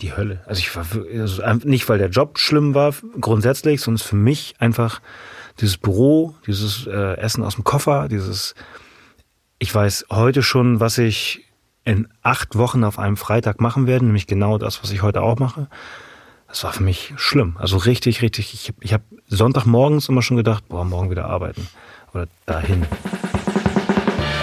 [0.00, 0.42] die Hölle.
[0.46, 0.84] Also ich war
[1.20, 5.00] also nicht, weil der Job schlimm war grundsätzlich, sondern für mich einfach
[5.60, 8.54] dieses Büro, dieses äh, Essen aus dem Koffer, dieses
[9.58, 11.44] ich weiß heute schon, was ich
[11.84, 15.38] in acht Wochen auf einem Freitag machen werde, nämlich genau das, was ich heute auch
[15.38, 15.68] mache.
[16.48, 17.56] Das war für mich schlimm.
[17.58, 18.54] Also richtig, richtig.
[18.54, 21.66] Ich, ich habe Sonntagmorgens immer schon gedacht, boah, morgen wieder arbeiten
[22.12, 22.86] oder dahin.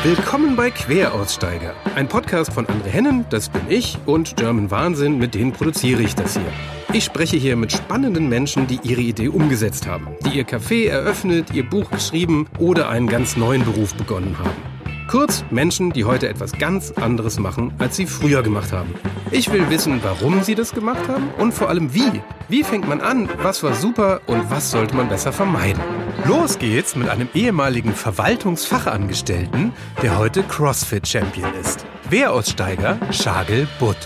[0.04, 5.36] Willkommen bei Queraussteiger, ein Podcast von André Hennen, das bin ich, und German Wahnsinn, mit
[5.36, 6.51] denen produziere ich das hier.
[6.91, 11.54] Ich spreche hier mit spannenden Menschen, die ihre Idee umgesetzt haben, die ihr Café eröffnet,
[11.54, 14.71] ihr Buch geschrieben oder einen ganz neuen Beruf begonnen haben.
[15.11, 18.96] Kurz Menschen, die heute etwas ganz anderes machen, als sie früher gemacht haben.
[19.29, 22.21] Ich will wissen, warum sie das gemacht haben und vor allem wie.
[22.47, 25.84] Wie fängt man an, was war super und was sollte man besser vermeiden.
[26.24, 31.86] Los geht's mit einem ehemaligen Verwaltungsfachangestellten, der heute CrossFit-Champion ist.
[32.09, 33.98] Wehraussteiger Schagel Butt.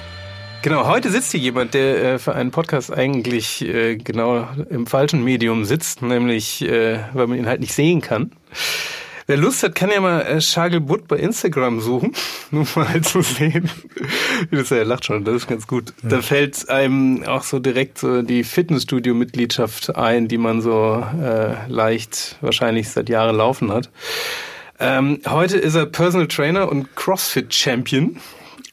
[0.64, 5.24] Genau, heute sitzt hier jemand, der äh, für einen Podcast eigentlich äh, genau im falschen
[5.24, 8.32] Medium sitzt, nämlich äh, weil man ihn halt nicht sehen kann.
[9.28, 12.14] Wer Lust hat, kann ja mal äh, Schagelbutt bei Instagram suchen,
[12.52, 13.72] nur mal zu sehen.
[14.52, 15.94] das, er lacht schon, das ist ganz gut.
[16.04, 16.10] Ja.
[16.10, 22.38] Da fällt einem auch so direkt so die Fitnessstudio-Mitgliedschaft ein, die man so äh, leicht
[22.42, 23.90] wahrscheinlich seit Jahren laufen hat.
[24.80, 28.18] Ähm, heute ist er Personal Trainer und CrossFit Champion.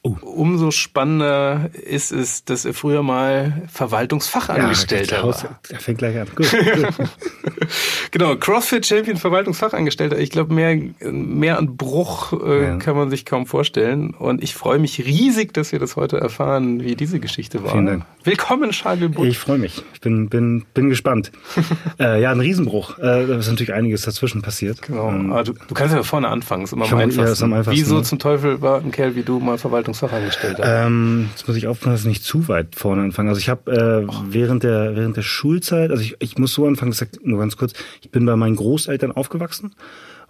[0.04, 0.16] Oh.
[0.22, 5.60] Umso spannender ist es, dass er früher mal Verwaltungsfachangestellter ja, war.
[5.68, 6.26] Er fängt gleich an.
[6.34, 6.50] Gut.
[8.10, 10.18] genau, CrossFit Champion Verwaltungsfachangestellter.
[10.18, 10.76] Ich glaube, mehr,
[11.08, 12.76] mehr an Bruch äh, ja.
[12.78, 14.10] kann man sich kaum vorstellen.
[14.10, 17.70] Und ich freue mich riesig, dass wir das heute erfahren, wie diese Geschichte war.
[17.70, 18.04] Vielen Dank.
[18.24, 19.28] Willkommen, Charles Butt.
[19.28, 19.84] Ich freue mich.
[19.94, 21.30] Ich bin, bin, bin gespannt.
[22.00, 22.98] äh, ja, ein Riesenbruch.
[22.98, 24.82] Äh, da ist natürlich einiges dazwischen passiert.
[24.82, 25.10] Genau.
[25.10, 26.64] Ähm, Aber du, du kannst ja vorne anfangen.
[26.64, 27.40] Ist immer am einfachsten.
[27.40, 27.80] Ja, am einfachsten.
[27.80, 29.91] Wieso zum Teufel war ein Kerl wie du mal Verwaltungsfachangestellter?
[29.98, 30.86] Verwaltungsfachangestellter?
[30.86, 33.30] Ähm, jetzt muss ich aufpassen, dass ich nicht zu weit vorne anfange.
[33.30, 34.24] Also ich habe äh, oh.
[34.28, 37.72] während der während der Schulzeit, also ich, ich muss so anfangen, das nur ganz kurz,
[38.00, 39.74] ich bin bei meinen Großeltern aufgewachsen.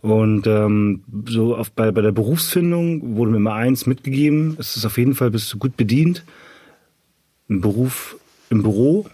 [0.00, 4.84] Und ähm, so auf, bei, bei der Berufsfindung wurde mir immer eins mitgegeben, es ist
[4.84, 6.24] auf jeden Fall, bist du gut bedient.
[7.48, 8.16] Ein Beruf
[8.50, 9.06] im Büro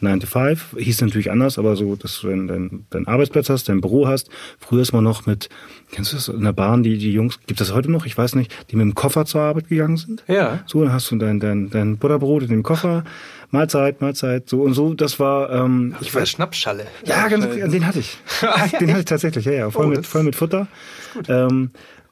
[0.00, 3.68] 9 to 5, hieß natürlich anders, aber so, dass du deinen dein, dein Arbeitsplatz hast,
[3.68, 4.30] dein Büro hast.
[4.58, 5.48] Früher ist man noch mit,
[5.92, 8.06] kennst du das, in der Bahn, die, die Jungs, gibt das heute noch?
[8.06, 10.24] Ich weiß nicht, die mit dem Koffer zur Arbeit gegangen sind.
[10.26, 10.60] Ja.
[10.66, 13.04] So, dann hast du dein, dein, dein Butterbrot in dem Koffer,
[13.50, 16.86] Mahlzeit, Mahlzeit, so und so, das war, ähm, ich war Schnappschalle.
[17.04, 18.18] Ja, ganz, den hatte ich.
[18.80, 20.68] den hatte ich tatsächlich, ja, ja, voll oh, mit, voll mit Futter.
[21.28, 21.70] Ähm,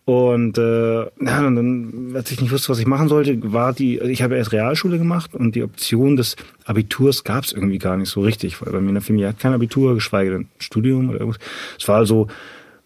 [0.09, 3.99] und, äh, ja, und dann, als ich nicht wusste, was ich machen sollte, war die,
[3.99, 8.09] ich habe erst Realschule gemacht und die Option des Abiturs gab es irgendwie gar nicht
[8.09, 11.21] so richtig, weil bei mir in der Familie hat kein Abitur, geschweige denn Studium oder
[11.21, 11.43] irgendwas.
[11.79, 12.27] Es war also,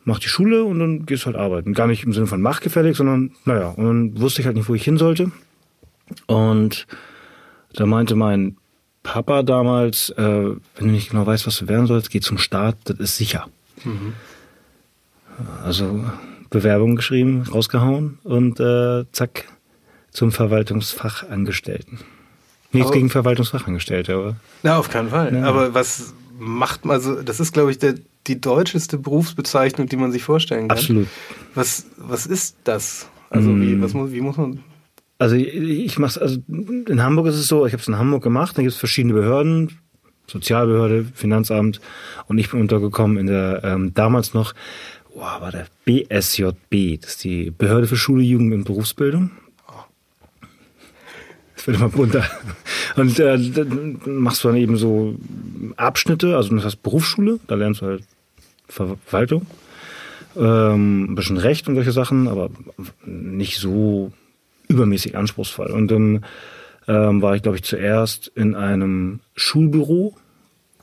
[0.02, 1.74] mach die Schule und dann gehst du halt arbeiten.
[1.74, 4.74] Gar nicht im Sinne von machtgefällig, sondern, naja, und dann wusste ich halt nicht, wo
[4.74, 5.30] ich hin sollte.
[6.26, 6.88] Und
[7.72, 8.56] da meinte mein
[9.04, 12.78] Papa damals, äh, wenn du nicht genau weißt, was du werden sollst, geh zum Staat,
[12.86, 13.46] das ist sicher.
[13.84, 14.14] Mhm.
[15.62, 16.04] Also
[16.52, 19.46] Bewerbung geschrieben, rausgehauen und äh, zack
[20.12, 21.98] zum Verwaltungsfachangestellten.
[22.72, 24.36] Nichts aber, gegen Verwaltungsfachangestellte, aber.
[24.62, 25.34] Na, auf keinen Fall.
[25.34, 25.44] Ja.
[25.44, 27.94] Aber was macht man so, das ist, glaube ich, der,
[28.26, 30.78] die deutscheste Berufsbezeichnung, die man sich vorstellen kann.
[30.78, 31.08] Absolut.
[31.54, 33.08] Was, was ist das?
[33.30, 33.62] Also mm.
[33.62, 34.60] wie, was muss, wie muss man.
[35.18, 38.22] Also ich, ich mache also in Hamburg ist es so, ich habe es in Hamburg
[38.22, 39.78] gemacht, da gibt es verschiedene Behörden,
[40.26, 41.80] Sozialbehörde, Finanzamt
[42.26, 44.54] und ich bin untergekommen in der ähm, damals noch
[45.14, 49.30] oh, war der BSJB, das ist die Behörde für Schule, Jugend und Berufsbildung.
[51.54, 52.24] Das wird immer bunter.
[52.96, 55.14] Und äh, dann machst du dann eben so
[55.76, 58.04] Abschnitte, also das heißt Berufsschule, da lernst du halt
[58.66, 59.46] Verwaltung,
[60.36, 62.50] ähm, ein bisschen Recht und solche Sachen, aber
[63.04, 64.12] nicht so
[64.68, 65.70] übermäßig anspruchsvoll.
[65.70, 66.24] Und dann
[66.88, 70.16] ähm, war ich, glaube ich, zuerst in einem Schulbüro,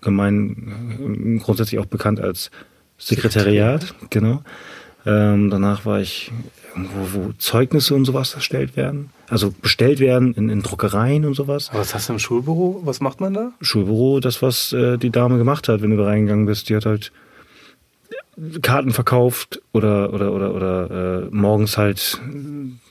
[0.02, 2.52] gemein grundsätzlich auch bekannt als
[3.00, 4.44] Sekretariat, genau.
[5.06, 6.32] Ähm, danach war ich
[6.76, 9.10] irgendwo, wo Zeugnisse und sowas erstellt werden.
[9.30, 11.70] Also bestellt werden in, in Druckereien und sowas.
[11.70, 12.82] Aber was hast du im Schulbüro?
[12.84, 13.52] Was macht man da?
[13.62, 16.70] Schulbüro, das, was äh, die Dame gemacht hat, wenn du da reingegangen bist.
[16.70, 17.12] Die hat halt
[18.62, 22.22] Karten verkauft oder oder oder oder äh, morgens halt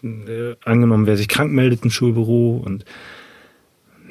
[0.02, 2.84] äh, angenommen, wer sich krank meldet im Schulbüro und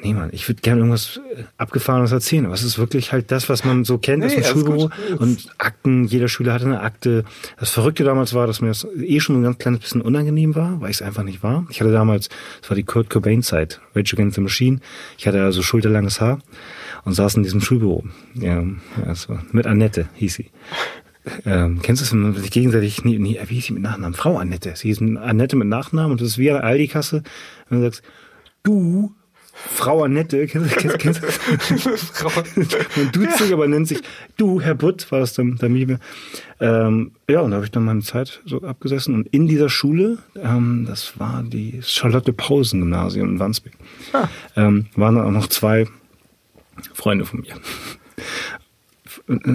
[0.00, 3.48] Nee, Mann, ich würde gerne irgendwas äh, Abgefahrenes erzählen, aber es ist wirklich halt das,
[3.48, 4.90] was man so kennt nee, aus dem Schulbüro.
[5.18, 7.24] Und Akten, jeder Schüler hatte eine Akte.
[7.58, 10.80] Das Verrückte damals war, dass mir das eh schon ein ganz kleines bisschen unangenehm war,
[10.80, 11.66] weil ich es einfach nicht war.
[11.70, 12.28] Ich hatte damals,
[12.60, 14.80] das war die Kurt Cobain-Zeit, Rage Against the Machine.
[15.16, 16.38] Ich hatte also schulterlanges Haar
[17.04, 18.04] und saß in diesem Schulbüro.
[18.34, 18.64] Ja,
[19.04, 20.50] war, mit Annette hieß sie.
[21.44, 24.14] Ähm, kennst du es, wenn man sich gegenseitig, nie, nie, wie hieß sie mit Nachnamen?
[24.14, 24.74] Frau Annette.
[24.76, 27.22] Sie hieß Annette mit Nachnamen und das ist wie eine Aldi-Kasse.
[27.68, 28.02] Wenn du sagst,
[28.62, 29.14] du
[29.66, 32.42] Frau Annette, kennst, kennst, kennst, Frau.
[32.96, 34.00] Man duzt sich, aber nennt sich
[34.36, 35.98] du, Herr Butt, war das der, der Mime.
[36.60, 39.14] Ähm, ja, und da habe ich dann meine Zeit so abgesessen.
[39.14, 43.72] Und in dieser Schule, ähm, das war die Charlotte Pausen Gymnasium in Wandsbek,
[44.12, 44.28] ah.
[44.56, 45.86] ähm, waren dann auch noch zwei
[46.94, 47.54] Freunde von mir.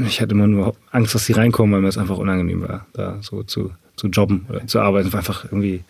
[0.08, 3.18] Ich hatte immer nur Angst, dass sie reinkommen, weil mir es einfach unangenehm war, da
[3.22, 5.08] so zu, zu jobben oder zu arbeiten.
[5.08, 5.84] Es war einfach irgendwie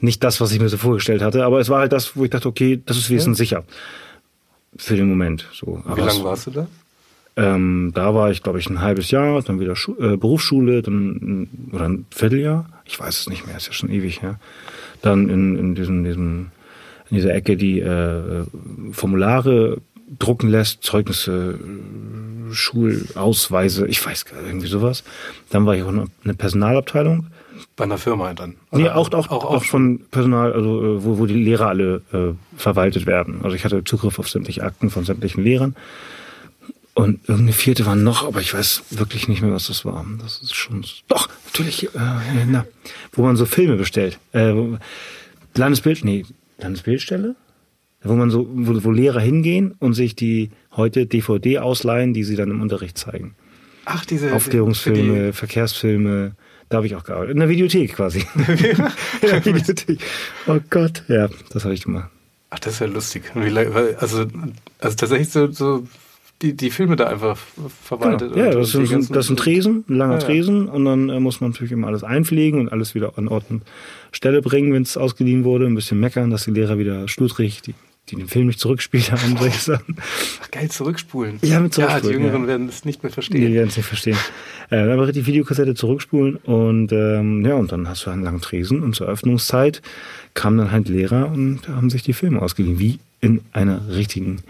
[0.00, 1.44] nicht das, was ich mir so vorgestellt hatte.
[1.44, 3.34] Aber es war halt das, wo ich dachte, okay, das ist ja.
[3.34, 3.64] sicher.
[4.76, 5.48] Für den Moment.
[5.52, 5.82] So.
[5.94, 6.66] Wie lange warst du da?
[7.36, 11.48] Ähm, da war ich, glaube ich, ein halbes Jahr, dann wieder Schu äh, Berufsschule, dann
[11.72, 12.68] oder ein Vierteljahr.
[12.84, 14.40] Ich weiß es nicht mehr, ist ja schon ewig her.
[15.02, 16.50] Dann in, in diesem, diesem,
[17.10, 18.42] in dieser Ecke die äh,
[18.90, 19.78] Formulare
[20.18, 21.60] drucken lässt, Zeugnisse,
[22.50, 25.04] Schulausweise, ich weiß gar nicht, irgendwie sowas.
[25.50, 27.26] Dann war ich auch in einer Personalabteilung.
[27.78, 28.56] Bei einer Firma dann?
[28.72, 32.02] Oder nee, auch, auch, auch, auch von Personal, also äh, wo, wo die Lehrer alle
[32.12, 33.40] äh, verwaltet werden.
[33.44, 35.76] Also ich hatte Zugriff auf sämtliche Akten von sämtlichen Lehrern.
[36.94, 40.04] Und irgendeine vierte war noch, aber ich weiß wirklich nicht mehr, was das war.
[40.20, 40.84] Das ist schon.
[41.06, 41.98] Doch, natürlich, äh,
[42.48, 42.66] na,
[43.12, 44.18] wo man so Filme bestellt.
[44.32, 44.54] Äh,
[45.54, 46.26] Landesbild, nee,
[46.58, 47.36] Landesbildstelle?
[48.02, 52.34] Wo man so, wo, wo Lehrer hingehen und sich die heute DVD ausleihen, die sie
[52.34, 53.36] dann im Unterricht zeigen.
[53.84, 55.32] Ach, diese Aufklärungsfilme, die...
[55.32, 56.32] Verkehrsfilme.
[56.68, 57.32] Da habe ich auch gearbeitet.
[57.32, 58.18] In der Videothek quasi.
[58.36, 59.98] in der Videothek.
[60.46, 62.10] Oh Gott, ja, das habe ich gemacht.
[62.50, 63.24] Ach, das ist ja lustig.
[63.34, 64.26] Also,
[64.78, 65.86] also tatsächlich so, so
[66.40, 67.36] die, die Filme da einfach
[67.82, 68.32] verwaltet.
[68.32, 68.44] Genau.
[68.44, 70.24] Ja, das ist, ein, das ist ein Tresen, ein langer ja, ja.
[70.24, 73.44] Tresen und dann äh, muss man natürlich immer alles einpflegen und alles wieder an Ort
[73.50, 73.62] und
[74.12, 75.66] Stelle bringen, wenn es ausgeliehen wurde.
[75.66, 77.74] Ein bisschen meckern, dass die Lehrer wieder schludrig die
[78.10, 79.96] die den Film nicht zurückspielt haben, soll ich sagen.
[80.42, 81.38] Ach, geil, zurückspulen.
[81.42, 82.04] Ja, mit zurückspulen.
[82.04, 82.48] Ja, die Jüngeren ja.
[82.48, 83.40] werden es nicht mehr verstehen.
[83.40, 84.16] Die werden es nicht verstehen.
[84.70, 88.40] Äh, dann aber die Videokassette zurückspulen und ähm, ja, und dann hast du einen langen
[88.40, 89.82] Tresen und zur Öffnungszeit
[90.34, 94.42] kamen dann halt Lehrer und haben sich die Filme ausgeliehen, wie in einer richtigen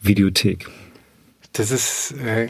[0.00, 0.68] Videothek.
[1.52, 2.48] Das ist, äh,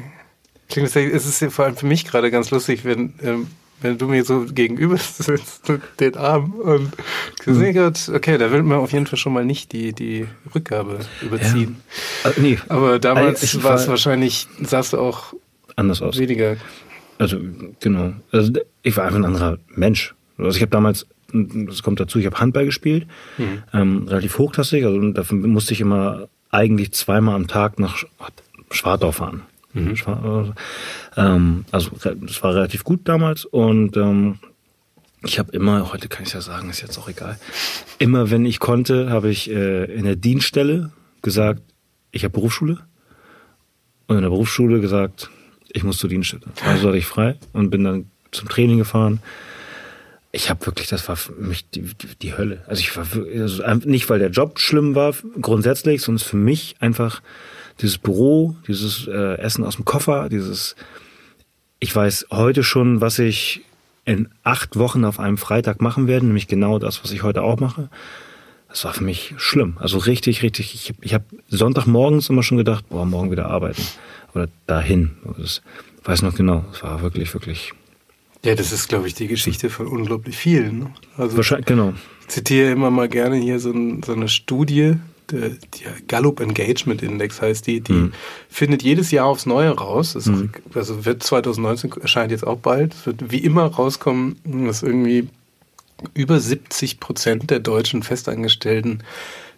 [0.69, 3.47] klingt, es ist vor allem für mich gerade ganz lustig, wenn ähm,
[3.81, 6.93] wenn du mir so gegenüber sitzt mit den Arm und
[7.44, 7.91] gesehen mhm.
[7.91, 11.76] hast, okay, da will man auf jeden Fall schon mal nicht die, die Rückgabe überziehen.
[12.23, 12.29] Ja.
[12.29, 12.58] Also, nee.
[12.69, 15.35] Aber damals war es wahrscheinlich, sahst du auch
[15.76, 16.19] anders aus.
[16.19, 16.56] Weniger.
[17.20, 17.38] Also,
[17.81, 18.14] genau.
[18.32, 18.52] Also,
[18.82, 20.14] ich war einfach ein anderer Mensch.
[20.38, 23.06] Also, ich habe damals, das kommt dazu, ich habe Handball gespielt,
[23.37, 23.62] mhm.
[23.75, 28.02] ähm, relativ hochklassig, also dafür musste ich immer eigentlich zweimal am Tag nach
[28.70, 29.43] Schwartau fahren.
[29.72, 29.94] Mhm.
[31.17, 34.38] Ähm, also das war relativ gut damals und ähm,
[35.23, 37.38] ich habe immer, heute kann ich ja sagen, ist jetzt auch egal,
[37.99, 40.90] immer wenn ich konnte, habe ich äh, in der Dienststelle
[41.23, 41.62] gesagt,
[42.11, 42.78] ich habe Berufsschule
[44.08, 45.31] und in der Berufsschule gesagt,
[45.72, 46.43] ich muss zur Dienststelle.
[46.64, 49.20] Also hatte ich frei und bin dann zum Training gefahren.
[50.32, 52.62] Ich habe wirklich, das war für mich die, die, die Hölle.
[52.69, 53.05] Also ich war
[53.40, 57.20] also nicht, weil der Job schlimm war grundsätzlich, sondern für mich einfach
[57.81, 60.76] dieses Büro, dieses äh, Essen aus dem Koffer, dieses,
[61.81, 63.62] ich weiß heute schon, was ich
[64.05, 67.58] in acht Wochen auf einem Freitag machen werde, nämlich genau das, was ich heute auch
[67.58, 67.90] mache.
[68.70, 69.76] Das war für mich schlimm.
[69.81, 70.75] Also richtig, richtig.
[70.75, 73.82] Ich, ich habe Sonntagmorgens immer schon gedacht, boah, morgen wieder arbeiten.
[74.34, 75.11] Oder dahin.
[75.38, 75.61] Das
[76.05, 76.64] weiß noch genau.
[76.72, 77.72] Es war wirklich, wirklich.
[78.44, 80.78] Ja, das ist, glaube ich, die Geschichte von unglaublich vielen.
[80.78, 80.90] Ne?
[81.17, 81.93] Also, Wahrscheinlich, genau.
[82.22, 84.94] Ich zitiere immer mal gerne hier so, ein, so eine Studie,
[85.31, 88.12] der, der Gallup Engagement Index heißt die, die mhm.
[88.49, 90.14] findet jedes Jahr aufs Neue raus.
[90.14, 90.50] Das mhm.
[90.75, 92.94] Also wird 2019 erscheint jetzt auch bald.
[92.94, 95.28] Es wird wie immer rauskommen, dass irgendwie
[96.14, 99.02] über 70 Prozent der deutschen Festangestellten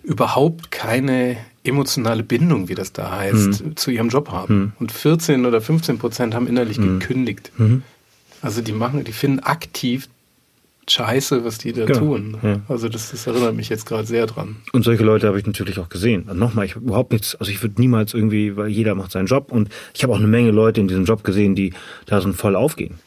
[0.03, 3.77] überhaupt keine emotionale Bindung, wie das da heißt, mhm.
[3.77, 4.55] zu ihrem Job haben.
[4.55, 4.73] Mhm.
[4.81, 6.99] Und 14 oder 15 Prozent haben innerlich mhm.
[6.99, 7.53] gekündigt.
[7.57, 7.83] Mhm.
[8.41, 10.09] Also die machen, die finden aktiv
[10.89, 11.99] scheiße, was die da genau.
[12.01, 12.37] tun.
[12.43, 12.61] Ja.
[12.69, 14.57] Also das, das, erinnert mich jetzt gerade sehr dran.
[14.73, 16.25] Und solche Leute habe ich natürlich auch gesehen.
[16.29, 19.27] Und nochmal, ich habe überhaupt nichts, also ich würde niemals irgendwie, weil jeder macht seinen
[19.27, 21.73] Job und ich habe auch eine Menge Leute in diesem Job gesehen, die
[22.07, 22.99] da so voll aufgehen.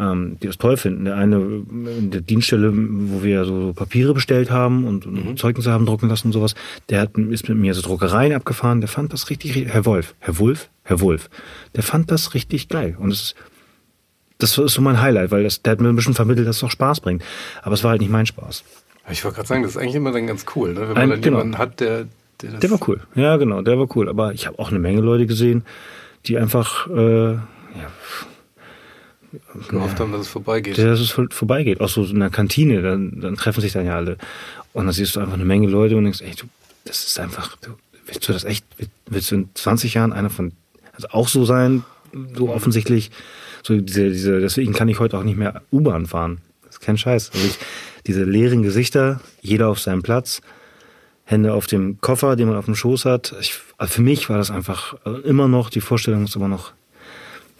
[0.00, 1.06] Ähm, die das toll finden.
[1.06, 5.36] Der eine in der Dienststelle, wo wir so Papiere bestellt haben und, mhm.
[5.36, 6.54] Zeugnisse haben drucken lassen und sowas,
[6.88, 10.38] der hat, ist mit mir so Druckereien abgefahren, der fand das richtig, Herr Wolf, Herr
[10.38, 11.28] Wolf, Herr Wolf,
[11.74, 12.96] der fand das richtig geil.
[12.96, 13.36] Und es ist
[14.38, 16.64] das ist so mein Highlight, weil das, der hat mir ein bisschen vermittelt, dass es
[16.64, 17.22] auch Spaß bringt.
[17.62, 18.64] Aber es war halt nicht mein Spaß.
[19.10, 20.80] Ich wollte gerade sagen, das ist eigentlich immer dann ganz cool, ne?
[20.80, 21.38] wenn man ein, dann genau.
[21.38, 22.06] jemanden hat, der,
[22.40, 24.08] der das Der war cool, ja genau, der war cool.
[24.08, 25.64] Aber ich habe auch eine Menge Leute gesehen,
[26.26, 27.40] die einfach äh, ja,
[29.68, 30.78] gehofft haben, dass es vorbeigeht.
[30.78, 31.80] Dass es vorbeigeht.
[31.80, 34.18] Auch so in der Kantine, dann, dann treffen sich dann ja alle.
[34.72, 36.46] Und dann siehst du einfach eine Menge Leute und denkst, ey, du,
[36.84, 37.70] das ist einfach, du,
[38.06, 38.64] willst du das echt,
[39.06, 40.52] willst du in 20 Jahren einer von,
[40.92, 41.84] also auch so sein,
[42.34, 43.10] so offensichtlich,
[43.62, 46.38] so diese, diese, deswegen kann ich heute auch nicht mehr U-Bahn fahren.
[46.62, 47.30] Das ist kein Scheiß.
[47.34, 47.58] Also ich,
[48.06, 50.40] diese leeren Gesichter, jeder auf seinem Platz.
[51.24, 53.34] Hände auf dem Koffer, den man auf dem Schoß hat.
[53.38, 56.72] Ich, also für mich war das einfach also immer noch, die Vorstellung ist immer noch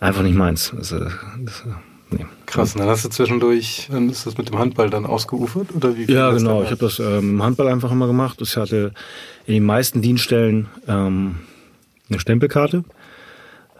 [0.00, 0.72] einfach nicht meins.
[0.76, 1.64] Also, das,
[2.10, 2.26] nee.
[2.46, 5.74] Krass, und dann hast du zwischendurch, dann ist das mit dem Handball dann ausgeufert?
[5.74, 6.62] Oder wie ja, genau.
[6.62, 8.40] Ich habe das ähm, im Handball einfach immer gemacht.
[8.40, 8.92] Ich hatte
[9.46, 11.36] in den meisten Dienststellen ähm,
[12.08, 12.84] eine Stempelkarte.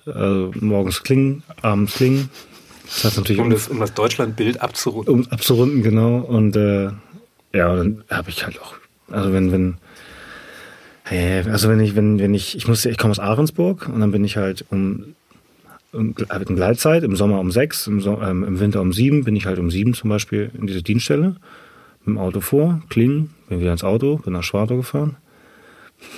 [0.06, 2.30] Also morgens klingen, abends klingen.
[2.86, 5.12] Das heißt natürlich um, das, um das Deutschlandbild abzurunden.
[5.12, 6.16] Um abzurunden, genau.
[6.16, 6.90] Und äh,
[7.52, 8.78] ja, dann habe ich halt auch
[9.10, 9.76] also wenn, wenn,
[11.50, 14.24] also wenn ich, wenn, wenn ich, ich musste, ich komme aus Ahrensburg und dann bin
[14.24, 15.14] ich halt um,
[15.92, 19.36] um in Gleitzeit, im Sommer um sechs, im, so ähm, im Winter um sieben, bin
[19.36, 21.36] ich halt um sieben zum Beispiel in diese Dienststelle,
[22.00, 25.16] mit dem Auto vor, klingen, bin wieder ins Auto, bin nach Schwartau gefahren.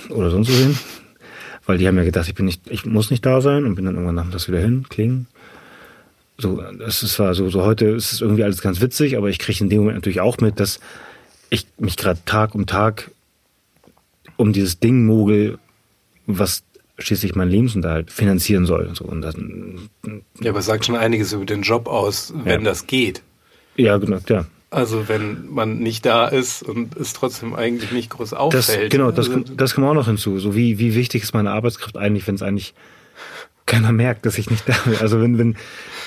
[0.09, 0.77] Oder sonst wohin,
[1.65, 3.85] weil die haben ja gedacht, ich bin nicht, ich muss nicht da sein und bin
[3.85, 5.27] dann irgendwann nachmittags wieder hin, klingen.
[6.37, 9.39] So, das ist zwar so, so heute ist es irgendwie alles ganz witzig, aber ich
[9.39, 10.79] kriege in dem Moment natürlich auch mit, dass
[11.49, 13.11] ich mich gerade Tag um Tag
[14.37, 15.59] um dieses Ding mogel,
[16.25, 16.63] was
[17.01, 18.91] schließlich mein Lebensunterhalt finanzieren soll.
[18.93, 19.89] So, und dann,
[20.39, 22.69] ja, aber sagt schon einiges über den Job aus, wenn ja.
[22.69, 23.21] das geht.
[23.75, 24.45] Ja, genau, ja.
[24.69, 28.85] Also wenn man nicht da ist und es trotzdem eigentlich nicht groß auffällt.
[28.85, 30.39] Das, genau, das, das kommt auch noch hinzu.
[30.39, 32.73] So wie, wie wichtig ist meine Arbeitskraft eigentlich, wenn es eigentlich
[33.65, 34.95] keiner merkt, dass ich nicht da bin.
[35.01, 35.55] Also wenn, wenn,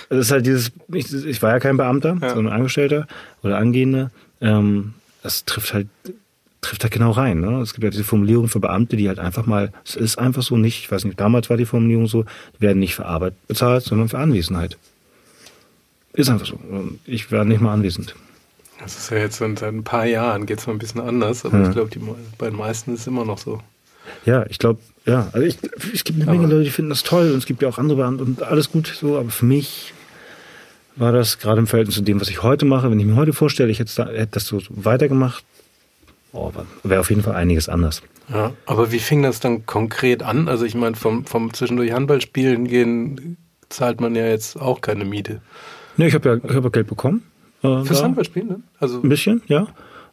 [0.08, 2.34] das ist halt dieses, ich, ich war ja kein Beamter, ja.
[2.34, 3.06] sondern Angestellter
[3.42, 4.10] oder Angehender.
[4.40, 5.88] Ähm, das trifft halt
[6.64, 7.40] trifft halt genau rein.
[7.40, 7.60] Ne?
[7.60, 10.56] Es gibt ja diese Formulierung für Beamte, die halt einfach mal, es ist einfach so
[10.56, 12.24] nicht, ich weiß nicht, damals war die Formulierung so,
[12.56, 14.76] die werden nicht für Arbeit bezahlt, sondern für Anwesenheit.
[16.12, 16.58] Ist einfach so.
[17.06, 18.14] Ich werde nicht mal anwesend.
[18.80, 21.58] Das ist ja jetzt seit ein paar Jahren, geht es mal ein bisschen anders, aber
[21.58, 21.68] ja.
[21.68, 21.90] ich glaube,
[22.38, 23.60] bei den meisten ist es immer noch so.
[24.24, 25.58] Ja, ich glaube, ja, also ich,
[25.92, 27.98] es gibt eine Menge Leute, die finden das toll und es gibt ja auch andere
[27.98, 29.92] Beamte und alles gut so, aber für mich
[30.96, 32.90] war das gerade im Verhältnis zu dem, was ich heute mache.
[32.90, 35.44] Wenn ich mir heute vorstelle, ich hätte, hätte das so weitergemacht,
[36.34, 38.02] oh, wäre auf jeden Fall einiges anders.
[38.32, 40.48] Ja, aber wie fing das dann konkret an?
[40.48, 43.36] Also ich meine, vom, vom zwischendurch Handballspielen gehen
[43.68, 45.40] zahlt man ja jetzt auch keine Miete.
[45.96, 47.22] Nee, ich habe ja ich hab Geld bekommen.
[47.62, 48.62] Äh, Fürs Handballspielen, ne?
[48.78, 49.66] Also ein bisschen, ja.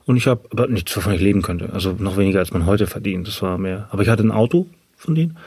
[0.06, 1.70] Und ich habe aber nichts, wovon ich leben könnte.
[1.74, 3.28] Also noch weniger, als man heute verdient.
[3.28, 3.88] Das war mehr.
[3.92, 5.38] Aber ich hatte ein Auto von denen.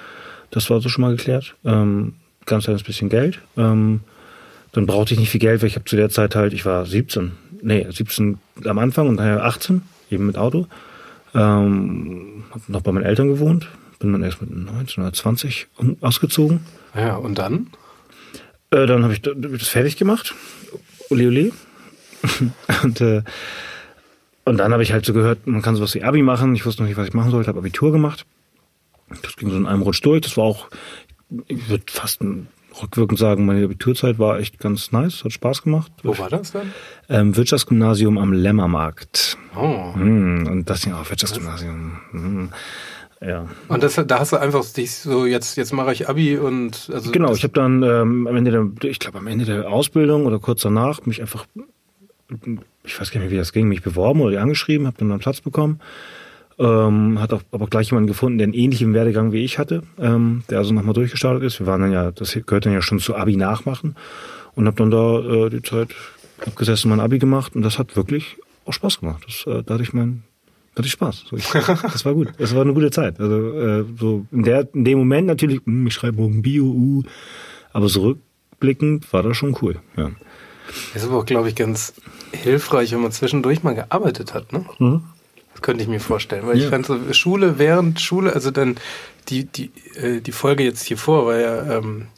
[0.50, 1.57] Das war so schon mal geklärt.
[1.64, 2.14] Ähm,
[2.47, 3.40] ganz kleines bisschen Geld.
[3.57, 4.00] Ähm,
[4.73, 6.85] dann brauchte ich nicht viel Geld, weil ich habe zu der Zeit halt, ich war
[6.85, 9.83] 17, nee, 17 am Anfang und daher 18,
[10.14, 10.66] eben mit Auto.
[11.35, 13.68] Ähm, habe noch bei meinen Eltern gewohnt,
[13.99, 15.66] bin dann erst mit 19 oder 20
[16.00, 16.61] ausgezogen.
[16.94, 17.68] Ja, und dann?
[18.71, 20.35] Äh, dann habe ich das fertig gemacht.
[21.11, 21.52] Uli Uli.
[22.83, 23.23] und, äh,
[24.44, 26.54] und dann habe ich halt so gehört, man kann sowas wie Abi machen.
[26.54, 28.26] Ich wusste noch nicht, was ich machen sollte, habe Abitur gemacht.
[29.23, 30.23] Das ging so in einem Rutsch durch.
[30.23, 30.68] Das war auch,
[31.47, 32.49] ich würde fast ein
[32.83, 35.93] rückwirkend sagen, meine Abiturzeit war echt ganz nice, hat Spaß gemacht.
[36.02, 36.73] Wo war das dann?
[37.09, 39.37] Ähm, Wirtschaftsgymnasium am Lämmermarkt.
[39.57, 39.95] Oh.
[39.95, 42.00] Hm, und das ja auch Wirtschaftsgymnasium.
[42.11, 42.49] Hm.
[43.21, 43.49] Ja.
[43.69, 47.11] Und das, da hast du einfach dich so, jetzt, jetzt mache ich Abi und also.
[47.11, 50.38] Genau, ich habe dann ähm, am Ende der, ich glaube am Ende der Ausbildung oder
[50.38, 51.47] kurz danach mich einfach,
[52.85, 55.21] ich weiß gar nicht mehr, wie das ging, mich beworben oder angeschrieben, habe dann einen
[55.21, 55.81] Platz bekommen.
[56.57, 60.45] Ähm, hat auch, aber gleich jemanden gefunden, der einen ähnlichen Werdegang wie ich hatte, ähm,
[60.49, 61.59] der also nochmal durchgestartet ist.
[61.59, 63.97] Wir waren dann ja, das gehört dann ja schon zu Abi nachmachen
[64.55, 65.89] und habe dann da äh, die Zeit
[66.47, 69.25] abgesessen, mein Abi gemacht und das hat wirklich auch Spaß gemacht.
[69.27, 70.23] Das, äh, da hatte ich mein,
[70.77, 71.25] hatte ich Spaß.
[71.29, 72.29] So, ich, das war gut.
[72.39, 73.19] Das war eine gute Zeit.
[73.19, 76.67] Also äh, so in der in dem Moment natürlich, mh, hm, ich schreibe morgen Bio,
[76.67, 77.03] uh,
[77.73, 79.81] aber zurückblickend war das schon cool.
[79.97, 80.13] Ja.
[80.93, 81.95] Das ist aber auch, glaube ich, ganz
[82.33, 84.65] hilfreich, wenn man zwischendurch mal gearbeitet hat, ne?
[84.79, 85.03] Mhm
[85.64, 86.47] könnte ich mir vorstellen.
[86.47, 86.64] Weil ja.
[86.64, 88.76] ich fand so Schule während Schule, also dann
[89.28, 92.09] die, die, äh, die Folge jetzt hier vor, war ja ähm,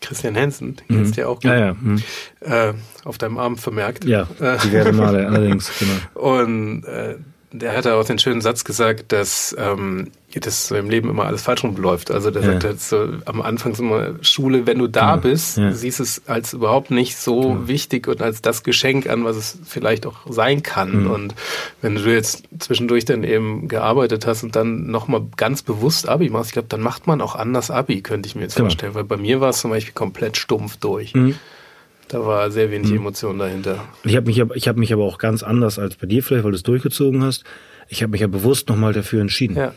[0.00, 0.96] Christian Hansen, den mhm.
[0.96, 1.74] kennst du ja auch gut, ja, ja.
[1.74, 2.02] Mhm.
[2.40, 2.72] Äh,
[3.04, 4.06] auf deinem Arm vermerkt.
[4.06, 6.32] Ja, äh, diverse Male allerdings, genau.
[6.32, 7.16] Und äh,
[7.52, 10.10] der hat auch den schönen Satz gesagt, dass ähm,
[10.40, 12.10] das so im Leben immer alles falsch rumläuft.
[12.10, 12.52] Also der ja.
[12.52, 15.16] sagt halt so am Anfang so immer Schule, wenn du da ja.
[15.16, 15.72] bist, ja.
[15.72, 20.06] siehst es als überhaupt nicht so wichtig und als das Geschenk an, was es vielleicht
[20.06, 21.04] auch sein kann.
[21.04, 21.10] Mhm.
[21.10, 21.34] Und
[21.82, 26.50] wenn du jetzt zwischendurch dann eben gearbeitet hast und dann nochmal ganz bewusst Abi machst,
[26.50, 28.66] ich glaube, dann macht man auch anders Abi, könnte ich mir jetzt genau.
[28.66, 28.94] vorstellen.
[28.94, 31.14] Weil bei mir war es zum Beispiel komplett stumpf durch.
[31.14, 31.36] Mhm.
[32.08, 32.98] Da war sehr wenig mhm.
[32.98, 33.84] Emotion dahinter.
[34.04, 36.52] Ich habe mich, ich hab mich aber auch ganz anders als bei dir vielleicht, weil
[36.52, 37.44] du es durchgezogen hast.
[37.88, 39.56] Ich habe mich ja bewusst nochmal dafür entschieden.
[39.56, 39.74] Ja.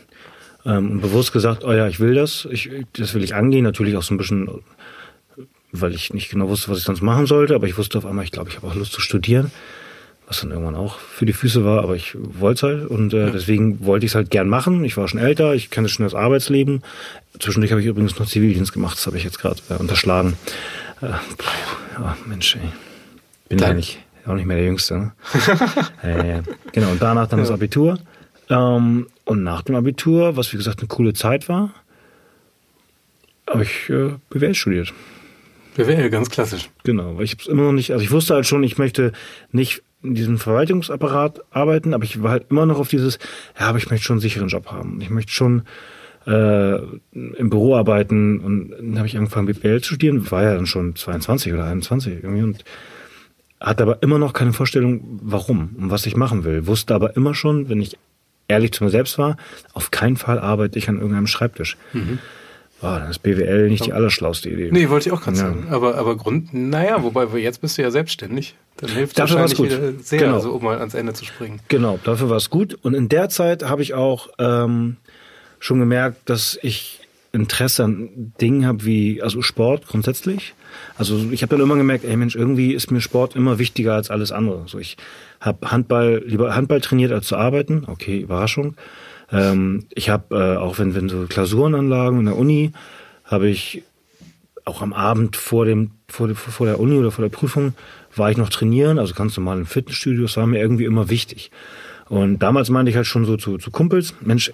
[0.68, 3.64] Ähm, und bewusst gesagt, oh ja, ich will das, ich, das will ich angehen.
[3.64, 4.48] Natürlich auch so ein bisschen,
[5.72, 8.24] weil ich nicht genau wusste, was ich sonst machen sollte, aber ich wusste auf einmal,
[8.24, 9.50] ich glaube, ich habe auch Lust zu studieren.
[10.26, 13.30] Was dann irgendwann auch für die Füße war, aber ich wollte es halt und äh,
[13.30, 14.84] deswegen wollte ich es halt gern machen.
[14.84, 16.82] Ich war schon älter, ich kenne schon das Arbeitsleben.
[17.40, 20.34] Zwischendurch habe ich übrigens noch Zivildienst gemacht, das habe ich jetzt gerade äh, unterschlagen.
[21.00, 21.06] Äh,
[21.98, 22.68] oh, Mensch, ey.
[23.48, 24.98] Bin ja nicht, auch nicht mehr der Jüngste.
[24.98, 25.12] Ne?
[26.02, 27.98] äh, genau, und danach dann das Abitur.
[28.50, 31.74] Ähm, und nach dem Abitur, was wie gesagt eine coole Zeit war,
[33.48, 34.92] habe ich äh, BWL studiert.
[35.76, 36.70] BWL, ganz klassisch.
[36.84, 39.12] Genau, weil ich es immer noch nicht, also ich wusste halt schon, ich möchte
[39.52, 43.18] nicht in diesem Verwaltungsapparat arbeiten, aber ich war halt immer noch auf dieses,
[43.58, 45.00] ja, aber ich möchte schon einen sicheren Job haben.
[45.00, 45.62] Ich möchte schon
[46.26, 46.76] äh,
[47.12, 50.94] im Büro arbeiten und dann habe ich angefangen BWL zu studieren, war ja dann schon
[50.94, 52.64] 22 oder 21 irgendwie und
[53.60, 56.66] hatte aber immer noch keine Vorstellung, warum und was ich machen will.
[56.66, 57.98] Wusste aber immer schon, wenn ich
[58.48, 59.36] ehrlich zu mir selbst war,
[59.74, 61.76] auf keinen Fall arbeite ich an irgendeinem Schreibtisch.
[61.92, 62.18] Mhm.
[62.80, 64.68] Oh, dann ist BWL nicht die allerschlauste Idee.
[64.70, 65.44] Nee, wollte ich auch gerade ja.
[65.44, 65.66] sagen.
[65.70, 68.54] Aber, aber Grund, naja, wobei jetzt bist du ja selbstständig.
[68.76, 69.66] Dann hilft dafür wahrscheinlich gut.
[69.66, 70.34] wieder sehr, genau.
[70.34, 71.58] also, um mal ans Ende zu springen.
[71.66, 72.78] Genau, dafür war es gut.
[72.82, 74.96] Und in der Zeit habe ich auch ähm,
[75.58, 76.97] schon gemerkt, dass ich
[77.32, 80.54] Interesse an Dingen habe wie, also Sport grundsätzlich.
[80.96, 84.10] Also ich habe dann immer gemerkt, ey Mensch, irgendwie ist mir Sport immer wichtiger als
[84.10, 84.64] alles andere.
[84.66, 84.96] So ich
[85.40, 87.84] habe Handball lieber Handball trainiert als zu arbeiten.
[87.86, 88.76] Okay, Überraschung.
[89.30, 92.72] Ähm, ich habe äh, auch wenn wenn so Klausurenanlagen in der Uni
[93.24, 93.82] habe ich
[94.64, 97.74] auch am Abend vor dem vor, vor der Uni oder vor der Prüfung
[98.16, 100.22] war ich noch trainieren, also ganz normal im Fitnessstudio.
[100.22, 101.50] Das war mir irgendwie immer wichtig.
[102.08, 104.52] Und damals meinte ich halt schon so zu, zu Kumpels, Mensch,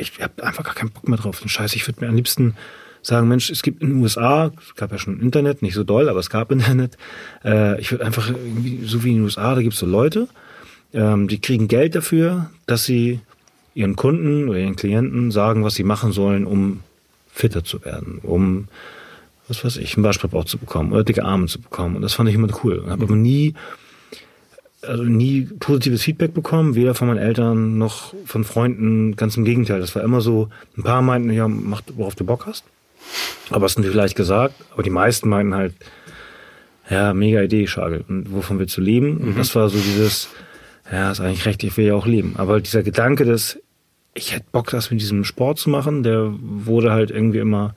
[0.00, 1.40] ich habe einfach gar keinen Bock mehr drauf.
[1.40, 2.54] Den Scheiß, ich würde mir am liebsten
[3.02, 6.08] sagen, Mensch, es gibt in den USA, es gab ja schon Internet, nicht so doll,
[6.08, 6.96] aber es gab Internet.
[7.44, 10.28] Äh, ich würde einfach, irgendwie, so wie in den USA, da gibt es so Leute,
[10.92, 13.20] ähm, die kriegen Geld dafür, dass sie
[13.74, 16.80] ihren Kunden oder ihren Klienten sagen, was sie machen sollen, um
[17.32, 18.68] fitter zu werden, um
[19.48, 21.96] was weiß ich, einen Waschbrettbauch zu bekommen oder dicke Arme zu bekommen.
[21.96, 22.78] Und das fand ich immer cool.
[22.78, 23.54] Und habe aber nie,
[24.82, 29.16] also nie positives Feedback bekommen, weder von meinen Eltern noch von Freunden.
[29.16, 29.80] Ganz im Gegenteil.
[29.80, 32.64] Das war immer so, ein paar meinten, ja, mach, worauf du Bock hast.
[33.50, 35.74] Aber es ist natürlich leicht gesagt, aber die meisten meinten halt,
[36.88, 38.04] ja, mega Idee, Schagel.
[38.08, 39.18] Und wovon willst du leben?
[39.18, 39.36] Und mhm.
[39.36, 40.28] das war so dieses,
[40.90, 42.34] ja, ist eigentlich recht, ich will ja auch leben.
[42.36, 43.58] Aber dieser Gedanke, dass
[44.14, 47.74] ich hätte Bock, das mit diesem Sport zu machen, der wurde halt irgendwie immer,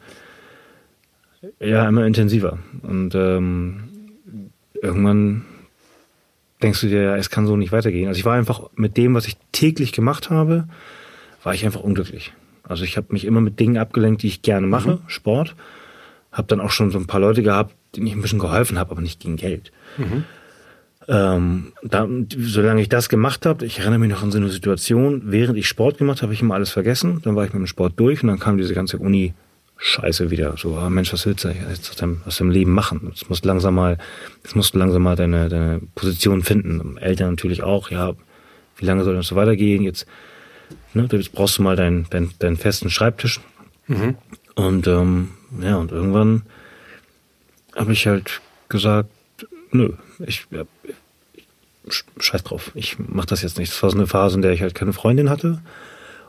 [1.59, 2.57] ja, immer intensiver.
[2.81, 3.83] Und ähm,
[4.81, 5.45] irgendwann
[6.63, 8.07] denkst du dir, es kann so nicht weitergehen.
[8.07, 10.67] Also ich war einfach mit dem, was ich täglich gemacht habe,
[11.43, 12.33] war ich einfach unglücklich.
[12.63, 14.99] Also ich habe mich immer mit Dingen abgelenkt, die ich gerne mache, mhm.
[15.07, 15.55] Sport.
[16.31, 18.91] Habe dann auch schon so ein paar Leute gehabt, denen ich ein bisschen geholfen habe,
[18.91, 19.71] aber nicht gegen Geld.
[19.97, 20.23] Mhm.
[21.09, 25.23] Ähm, da, solange ich das gemacht habe, ich erinnere mich noch an so eine Situation,
[25.25, 27.21] während ich Sport gemacht habe, habe ich immer alles vergessen.
[27.23, 29.33] Dann war ich mit dem Sport durch und dann kam diese ganze Uni
[29.77, 30.55] Scheiße wieder.
[30.57, 33.07] So, ah, Mensch, was willst du jetzt aus deinem, aus deinem Leben machen?
[33.09, 33.97] Jetzt musst du langsam mal,
[34.43, 36.97] jetzt musst du langsam mal deine, deine Position finden.
[36.97, 38.13] Eltern natürlich auch, ja,
[38.77, 39.83] wie lange soll das so weitergehen?
[39.83, 40.05] Jetzt,
[40.93, 43.41] ne, jetzt brauchst du mal deinen, deinen, deinen festen Schreibtisch.
[43.87, 44.15] Mhm.
[44.55, 45.31] Und ähm,
[45.61, 46.43] ja, und irgendwann
[47.75, 49.09] habe ich halt gesagt,
[49.71, 49.93] nö,
[50.25, 50.63] ich, ja,
[52.19, 53.71] scheiß drauf, ich mach das jetzt nicht.
[53.71, 55.61] Das war so eine Phase, in der ich halt keine Freundin hatte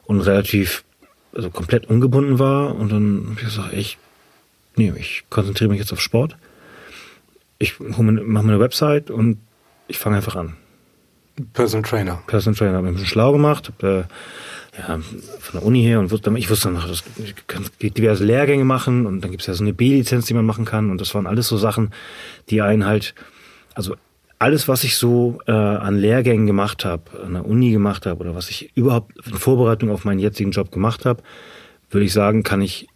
[0.05, 0.85] und relativ
[1.35, 2.75] also komplett ungebunden war.
[2.75, 3.99] Und dann habe ich gesagt, ich,
[4.77, 6.37] nee, ich konzentriere mich jetzt auf Sport.
[7.59, 9.39] Ich mache mir eine Website und
[9.89, 10.57] ich fange einfach an.
[11.53, 12.23] Personal Trainer.
[12.27, 12.77] Personal Trainer.
[12.77, 14.07] Habe mich ein bisschen schlau gemacht, habe
[14.77, 17.03] äh, ja, von der Uni her und wusste, ich wusste dann, dass
[17.79, 20.65] ich diverse Lehrgänge machen und dann gibt es ja so eine B-Lizenz, die man machen
[20.65, 21.93] kann und das waren alles so Sachen,
[22.51, 23.15] die einen halt,
[23.75, 23.97] also
[24.45, 28.35] alles, was ich so äh, an Lehrgängen gemacht habe, an der Uni gemacht habe oder
[28.35, 31.23] was ich überhaupt in Vorbereitung auf meinen jetzigen Job gemacht habe,
[31.91, 32.87] würde ich sagen, kann ich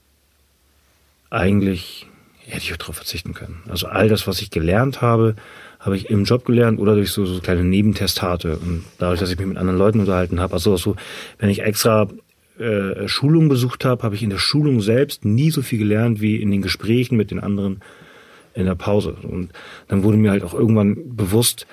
[1.30, 2.06] eigentlich,
[2.44, 3.62] hätte ich auch darauf verzichten können.
[3.66, 5.36] Also all das, was ich gelernt habe,
[5.80, 9.38] habe ich im Job gelernt oder durch so, so kleine Nebentestate und dadurch, dass ich
[9.38, 10.52] mich mit anderen Leuten unterhalten habe.
[10.52, 10.96] Also so,
[11.38, 12.08] wenn ich extra
[12.58, 16.36] äh, Schulung besucht habe, habe ich in der Schulung selbst nie so viel gelernt wie
[16.36, 17.80] in den Gesprächen mit den anderen
[18.58, 19.16] in der Pause.
[19.22, 19.50] Und
[19.86, 21.66] dann wurde mir halt auch irgendwann bewusst,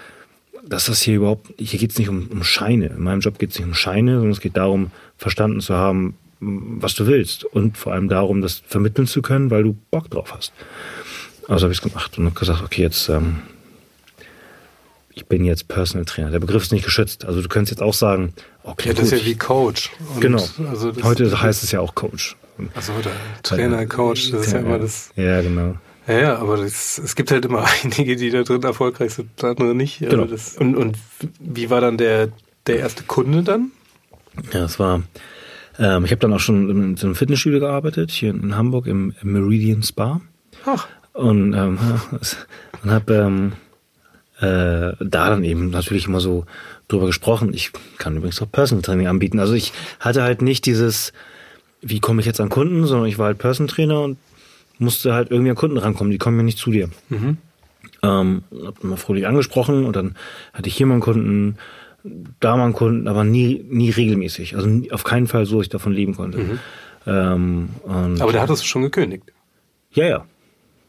[0.63, 2.87] dass das hier überhaupt, hier geht es nicht um, um Scheine.
[2.87, 6.15] In meinem Job geht es nicht um Scheine, sondern es geht darum, verstanden zu haben,
[6.39, 7.43] was du willst.
[7.43, 10.53] Und vor allem darum, das vermitteln zu können, weil du Bock drauf hast.
[11.47, 13.37] Also habe ich es gemacht und habe gesagt, okay, jetzt, ähm,
[15.11, 16.29] ich bin jetzt Personal Trainer.
[16.29, 17.25] Der Begriff ist nicht geschützt.
[17.25, 19.13] Also du könntest jetzt auch sagen, okay, ja, das gut.
[19.13, 19.91] ist ja wie Coach.
[20.13, 20.43] Und genau.
[20.69, 22.35] Also Heute heißt es ja auch Coach.
[22.73, 23.11] Also der
[23.43, 25.09] Trainer, Coach, das ist ja immer das.
[25.15, 25.77] Ja, genau.
[26.07, 29.73] Ja, ja, aber das, es gibt halt immer einige, die da drin erfolgreich sind, andere
[29.75, 30.01] nicht.
[30.03, 30.27] Also genau.
[30.27, 30.97] Das, und, und
[31.39, 32.29] wie war dann der,
[32.67, 33.71] der erste Kunde dann?
[34.51, 35.03] Ja, es war,
[35.79, 39.13] ähm, ich habe dann auch schon in so einem Fitnessstudio gearbeitet, hier in Hamburg im,
[39.21, 40.21] im Meridian Spa.
[40.65, 40.87] Ach.
[41.13, 41.79] Und, ähm,
[42.83, 43.53] und habe ähm,
[44.39, 46.45] äh, da dann eben natürlich immer so
[46.87, 47.53] drüber gesprochen.
[47.53, 49.39] Ich kann übrigens auch Personal Training anbieten.
[49.39, 51.13] Also ich hatte halt nicht dieses,
[51.81, 54.17] wie komme ich jetzt an Kunden, sondern ich war halt Personal Trainer und
[54.79, 56.89] musste halt irgendwie an Kunden rankommen, die kommen ja nicht zu dir.
[57.09, 57.37] Mhm.
[58.03, 60.15] Ähm, hab mal fröhlich angesprochen und dann
[60.53, 61.57] hatte ich hier mal einen Kunden,
[62.39, 64.55] da mal einen Kunden, aber nie, nie regelmäßig.
[64.55, 66.37] Also auf keinen Fall so, dass ich davon leben konnte.
[66.39, 66.59] Mhm.
[67.07, 69.31] Ähm, aber da hattest du schon gekündigt.
[69.91, 70.25] Ja, ja.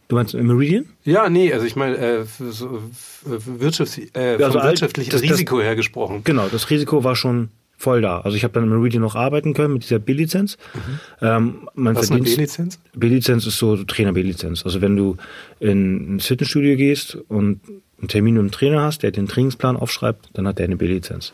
[0.09, 0.87] Du meinst Meridian?
[1.03, 2.81] Ja, nee, also ich meine, äh, so,
[3.25, 6.23] wirtschafts äh, also wirtschaftliches Risiko das, her gesprochen.
[6.23, 8.21] Genau, das Risiko war schon voll da.
[8.21, 10.57] Also ich habe dann im Meridian noch arbeiten können mit dieser B-Lizenz.
[10.75, 11.01] Mhm.
[11.21, 12.81] Ähm, Was ist eine B-Lizenz?
[12.95, 14.65] B-Lizenz ist so Trainer B-Lizenz.
[14.65, 15.17] Also wenn du
[15.61, 17.61] in ein Fitnessstudio gehst und
[17.99, 21.33] einen Termin mit einem Trainer hast, der den Trainingsplan aufschreibt, dann hat der eine B-Lizenz.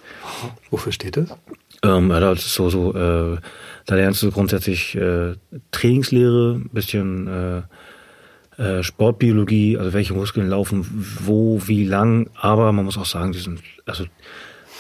[0.70, 1.28] Wofür steht das?
[1.84, 3.38] Ähm, ja, das ist so, so äh,
[3.86, 5.34] da lernst du grundsätzlich äh,
[5.72, 7.62] Trainingslehre, ein bisschen äh,
[8.62, 10.86] äh, Sportbiologie, also welche Muskeln laufen
[11.24, 14.04] wo, wie lang, aber man muss auch sagen, die sind, also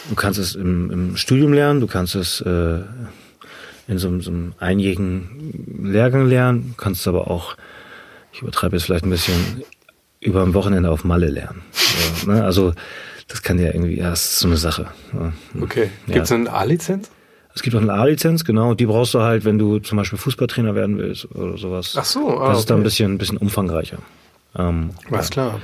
[0.08, 2.80] du kannst es im, im Studium lernen, du kannst es äh,
[3.88, 7.56] in so, so einem einjährigen Lehrgang lernen, du kannst es aber auch,
[8.32, 9.62] ich übertreibe jetzt vielleicht ein bisschen,
[10.20, 11.62] über ein Wochenende auf Malle lernen.
[11.72, 12.44] So, ne?
[12.44, 12.72] Also
[13.28, 14.88] das kann ja irgendwie, ja, das ist so eine Sache.
[15.12, 15.32] Ja.
[15.60, 15.90] Okay.
[16.06, 17.10] Gibt es eine A-Lizenz?
[17.54, 18.74] Es gibt auch eine A-Lizenz, genau.
[18.74, 21.94] Die brauchst du halt, wenn du zum Beispiel Fußballtrainer werden willst oder sowas.
[21.98, 22.68] Ach so, ah, Das ist okay.
[22.68, 23.98] dann ein bisschen, ein bisschen umfangreicher.
[24.56, 25.32] Ähm, Was ja.
[25.32, 25.60] klar.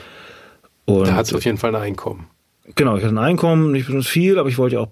[0.84, 2.26] Und da hat auf jeden Fall ein Einkommen.
[2.74, 4.88] Genau, ich hatte ein Einkommen, nicht besonders viel, aber ich wollte auch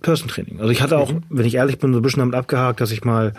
[0.00, 0.60] Person Training.
[0.60, 1.22] Also ich hatte auch, mhm.
[1.28, 3.32] wenn ich ehrlich bin, so ein bisschen damit abgehakt, dass ich mal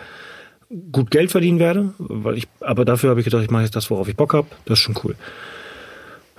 [0.92, 3.90] gut Geld verdienen werde, weil ich, aber dafür habe ich gedacht, ich mache jetzt das,
[3.90, 4.46] worauf ich Bock habe.
[4.66, 5.16] Das ist schon cool.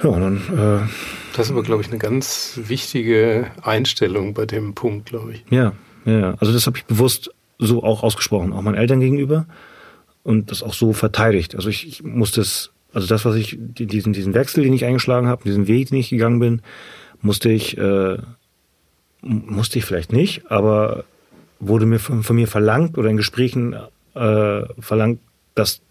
[0.01, 0.37] Ja, und dann.
[0.37, 0.87] Äh,
[1.35, 5.45] das ist aber, glaube ich, eine ganz wichtige Einstellung bei dem Punkt, glaube ich.
[5.49, 5.73] Ja,
[6.05, 6.35] ja.
[6.39, 9.45] Also das habe ich bewusst so auch ausgesprochen, auch meinen Eltern gegenüber
[10.23, 11.55] und das auch so verteidigt.
[11.55, 15.27] Also ich, ich musste es, also das, was ich, diesen, diesen Wechsel, den ich eingeschlagen
[15.27, 16.61] habe, diesen Weg, den ich gegangen bin,
[17.21, 18.17] musste ich, äh,
[19.21, 21.05] musste ich vielleicht nicht, aber
[21.59, 23.75] wurde mir von, von mir verlangt oder in Gesprächen
[24.15, 25.19] äh, verlangt,
[25.55, 25.81] das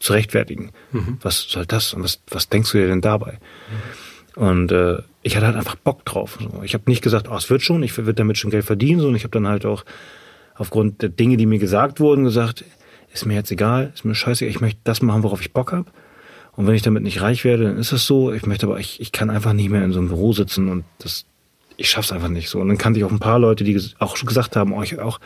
[0.00, 0.72] zu rechtfertigen.
[0.92, 1.18] Mhm.
[1.22, 1.94] Was soll das?
[1.94, 3.38] Und was, was denkst du dir denn dabei?
[4.36, 4.42] Mhm.
[4.42, 6.38] Und äh, ich hatte halt einfach Bock drauf.
[6.64, 9.16] Ich habe nicht gesagt, oh, es wird schon, ich würde damit schon Geld verdienen, sondern
[9.16, 9.84] ich habe dann halt auch
[10.56, 12.64] aufgrund der Dinge, die mir gesagt wurden, gesagt,
[13.12, 15.86] ist mir jetzt egal, ist mir scheiße, ich möchte das machen, worauf ich Bock habe.
[16.56, 18.32] Und wenn ich damit nicht reich werde, dann ist es so.
[18.32, 20.84] Ich möchte aber, ich, ich kann einfach nicht mehr in so einem Büro sitzen und
[20.98, 21.24] das,
[21.76, 22.60] ich schaff's einfach nicht so.
[22.60, 24.98] Und dann kannte ich auch ein paar Leute, die auch schon gesagt haben, oh, ich
[25.00, 25.18] auch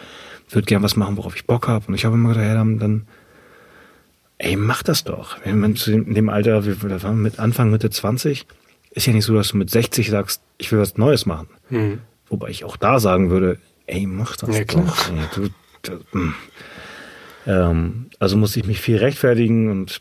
[0.51, 1.87] würde gern was machen, worauf ich Bock habe.
[1.89, 3.07] Und ich habe immer gedacht, ja, dann, dann,
[4.39, 5.37] ey, mach das doch.
[5.45, 8.47] Wenn man zu dem Alter, wir waren mit Anfang, Mitte 20,
[8.91, 11.49] ist ja nicht so, dass du mit 60 sagst, ich will was Neues machen.
[11.69, 12.01] Mhm.
[12.29, 15.11] Wobei ich auch da sagen würde, ey, mach das ja, doch.
[15.11, 15.49] Ey, du,
[15.83, 16.35] du, hm.
[17.47, 19.99] ähm, also musste ich mich viel rechtfertigen und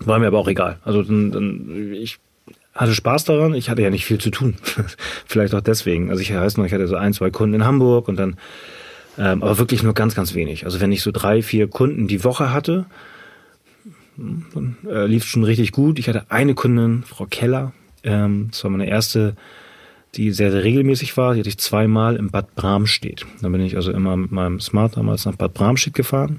[0.00, 0.78] war mir aber auch egal.
[0.84, 2.18] Also dann, dann, ich
[2.78, 3.54] hatte Spaß daran.
[3.54, 4.56] Ich hatte ja nicht viel zu tun.
[5.26, 6.10] Vielleicht auch deswegen.
[6.10, 8.36] Also ich weiß noch, ich hatte so ein, zwei Kunden in Hamburg und dann,
[9.18, 10.64] ähm, aber wirklich nur ganz, ganz wenig.
[10.64, 12.86] Also wenn ich so drei, vier Kunden die Woche hatte,
[14.16, 15.98] hm, dann äh, lief es schon richtig gut.
[15.98, 17.72] Ich hatte eine Kundin, Frau Keller.
[18.04, 19.34] Ähm, das war meine erste,
[20.14, 21.34] die sehr, sehr regelmäßig war.
[21.34, 23.26] Die hatte ich zweimal im Bad Bramstedt.
[23.42, 26.38] Da bin ich also immer mit meinem Smart damals nach Bad Bramstedt gefahren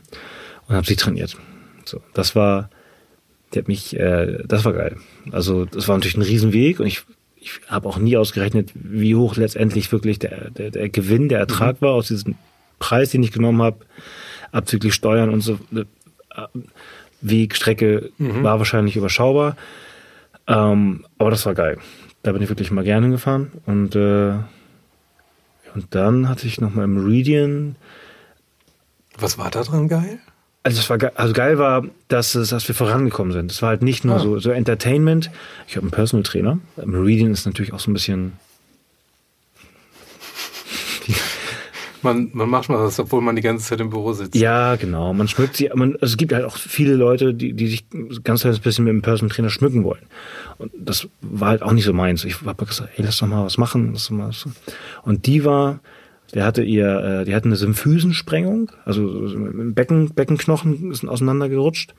[0.68, 1.36] und habe sie trainiert.
[1.84, 2.70] So, das war
[3.54, 4.98] die hat mich, äh, das war geil.
[5.32, 7.04] Also das war natürlich ein Riesenweg und ich,
[7.36, 11.82] ich habe auch nie ausgerechnet, wie hoch letztendlich wirklich der, der, der Gewinn, der Ertrag
[11.82, 11.86] mhm.
[11.86, 12.36] war aus diesem
[12.80, 13.78] Preis, den ich genommen habe,
[14.52, 15.60] abzüglich Steuern und so.
[15.74, 15.86] Äh,
[17.22, 18.44] Wegstrecke mhm.
[18.44, 19.58] war wahrscheinlich überschaubar.
[20.48, 21.78] Ähm, aber das war geil.
[22.24, 23.52] Da bin ich wirklich mal gerne gefahren.
[23.66, 24.34] Und, äh,
[25.74, 27.76] und dann hatte ich nochmal im Meridian.
[29.18, 30.20] Was war da dran geil?
[30.62, 33.52] Also, es war ge also geil war, dass, es, dass wir vorangekommen sind.
[33.52, 34.20] Es war halt nicht nur ah.
[34.20, 35.32] so, so Entertainment.
[35.68, 36.60] Ich habe einen Personal Trainer.
[36.84, 38.34] Meridian ist natürlich auch so ein bisschen.
[42.02, 44.34] Man, man macht mal das, obwohl man die ganze Zeit im Büro sitzt.
[44.34, 45.14] Ja, genau.
[45.14, 45.70] Man schmückt sie.
[45.76, 47.84] Man, also es gibt halt auch viele Leute, die, die sich
[48.24, 50.04] ganz ein bisschen mit dem Personal Trainer schmücken wollen.
[50.60, 52.24] Und das war halt auch nicht so meins.
[52.24, 53.92] Ich habe gesagt, ey, lass doch mal was machen.
[53.92, 54.48] Lass doch mal was.
[55.04, 55.82] Und die war,
[56.34, 59.32] der hatte ihr, äh, die hatten eine Symphysensprengung, also
[59.74, 61.94] Becken, Beckenknochen sind auseinandergerutscht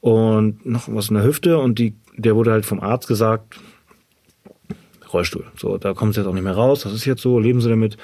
[0.00, 3.56] und noch was in der Hüfte und die, der wurde halt vom Arzt gesagt,
[5.12, 5.46] Rollstuhl.
[5.56, 7.70] So, da kommen sie jetzt auch nicht mehr raus, das ist jetzt so, leben sie
[7.70, 7.96] damit.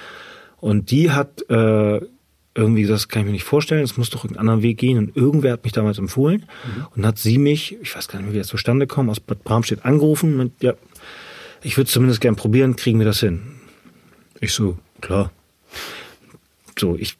[0.61, 2.01] Und die hat äh,
[2.55, 4.99] irgendwie gesagt, das kann ich mir nicht vorstellen, es muss doch irgendeinen anderen Weg gehen.
[4.99, 6.87] Und irgendwer hat mich damals empfohlen mhm.
[6.97, 9.85] und hat sie mich, ich weiß gar nicht, wie das zustande kommt, aus Bad Bramstedt
[9.85, 10.75] angerufen mit, ja,
[11.63, 13.43] ich würde zumindest gern probieren, kriegen wir das hin.
[14.41, 15.31] Ich so, klar,
[16.79, 17.17] so, ich,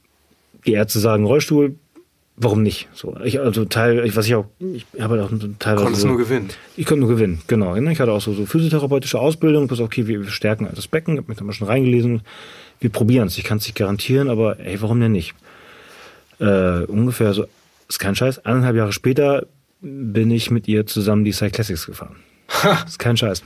[0.67, 1.77] die Ärzte sagen Rollstuhl,
[2.37, 2.89] warum nicht?
[2.95, 5.85] So, ich, also Teil, was ich auch, ich habe halt auch teilweise.
[5.85, 6.49] Konntest so, nur gewinnen.
[6.77, 7.77] Ich konnte nur gewinnen, genau.
[7.77, 11.39] Ich hatte auch so, so physiotherapeutische Ausbildung, plus okay, wir, stärken das Becken, habe mich
[11.39, 12.23] da mal schon reingelesen.
[12.81, 15.35] Wir probieren es, ich kann es nicht garantieren, aber ey, warum denn nicht?
[16.39, 17.45] Äh, ungefähr so,
[17.89, 19.47] ist kein Scheiß, eineinhalb Jahre später
[19.83, 22.17] bin ich mit ihr zusammen die Cyclassics gefahren.
[22.63, 23.43] Das ist kein Scheiß.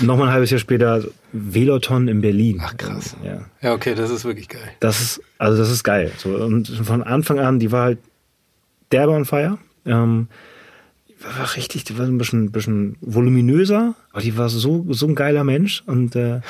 [0.00, 2.60] Nochmal ein halbes Jahr später Veloton in Berlin.
[2.62, 3.16] Ach krass.
[3.24, 3.40] Ja.
[3.60, 4.70] ja, okay, das ist wirklich geil.
[4.80, 6.12] Das ist, also das ist geil.
[6.16, 7.98] So, und von Anfang an, die war halt
[8.92, 9.58] derbe on fire.
[9.86, 10.28] Ähm,
[11.20, 15.44] war richtig, die war ein bisschen, bisschen voluminöser, aber die war so, so ein geiler
[15.44, 16.40] Mensch und äh,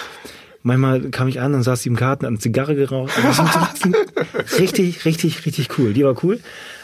[0.62, 3.12] manchmal kam ich an, dann saß sie im Garten, hat eine Zigarre geraucht.
[4.58, 5.92] richtig, richtig, richtig cool.
[5.92, 6.40] Die war cool.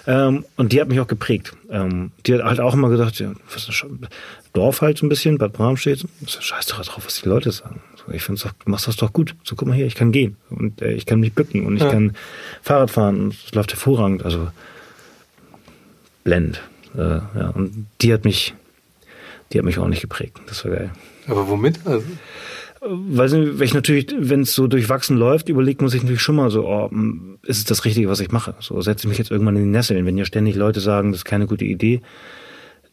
[0.06, 1.52] Ähm, und die hat mich auch geprägt.
[1.70, 3.86] Ähm, die hat halt auch immer gesagt, ja, was ist
[4.52, 6.04] Dorf halt so ein bisschen, Bad Bramstedt.
[6.26, 7.80] Scheiß doch drauf, was die Leute sagen.
[7.96, 9.34] So, ich finde, du machst das doch gut.
[9.42, 11.82] So, guck mal hier, ich kann gehen und äh, ich kann mich bücken und ich
[11.82, 11.90] ja.
[11.90, 12.16] kann
[12.62, 14.24] Fahrrad fahren und es läuft hervorragend.
[14.24, 14.48] Also
[16.24, 16.62] blend.
[16.96, 17.00] Äh,
[17.38, 18.54] ja, und die hat mich,
[19.52, 20.38] die hat mich auch nicht geprägt.
[20.46, 20.90] Das war geil.
[21.26, 21.80] Aber womit?
[21.84, 22.06] Also
[22.88, 26.66] weil, ich natürlich, wenn es so durchwachsen läuft, überlegt man sich natürlich schon mal so,
[26.66, 28.54] oh, hm, ist es das Richtige, was ich mache?
[28.60, 30.06] So setze ich mich jetzt irgendwann in die Nesseln.
[30.06, 32.00] Wenn ja ständig Leute sagen, das ist keine gute Idee,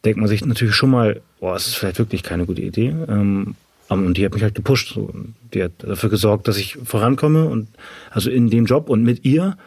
[0.05, 2.95] denkt man sich natürlich schon mal, oh, es ist vielleicht wirklich keine gute Idee.
[3.07, 3.55] Ähm,
[3.89, 4.93] und die hat mich halt gepusht.
[4.93, 5.13] So.
[5.53, 7.67] Die hat dafür gesorgt, dass ich vorankomme und
[8.09, 9.57] also in dem Job und mit ihr.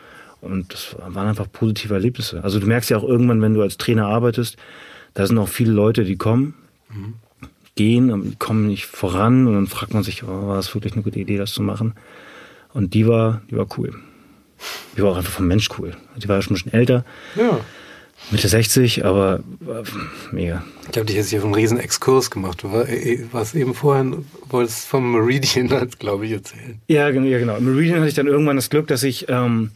[0.40, 2.42] Und das waren einfach positive Erlebnisse.
[2.44, 4.56] Also du merkst ja auch irgendwann, wenn du als Trainer arbeitest,
[5.14, 6.54] da sind auch viele Leute, die kommen.
[6.88, 7.14] Mhm
[7.76, 11.02] gehen und kommen nicht voran und dann fragt man sich, oh, war das wirklich eine
[11.02, 11.94] gute Idee, das zu machen?
[12.72, 13.94] Und die war, die war cool.
[14.96, 15.92] Die war auch einfach vom Mensch cool.
[16.16, 17.04] Die war schon ein bisschen älter.
[17.36, 17.60] Ja.
[18.30, 19.40] Mitte 60, aber
[20.32, 20.64] mega.
[20.90, 22.62] Ich habe dich jetzt hier einen riesen Exkurs gemacht.
[22.62, 26.80] Du äh, warst eben vorhin, wolltest vom Meridian, glaube ich, erzählen.
[26.88, 27.26] Ja, genau.
[27.26, 27.56] Ja, genau.
[27.56, 29.70] Im Meridian hatte ich dann irgendwann das Glück, dass ich, ähm,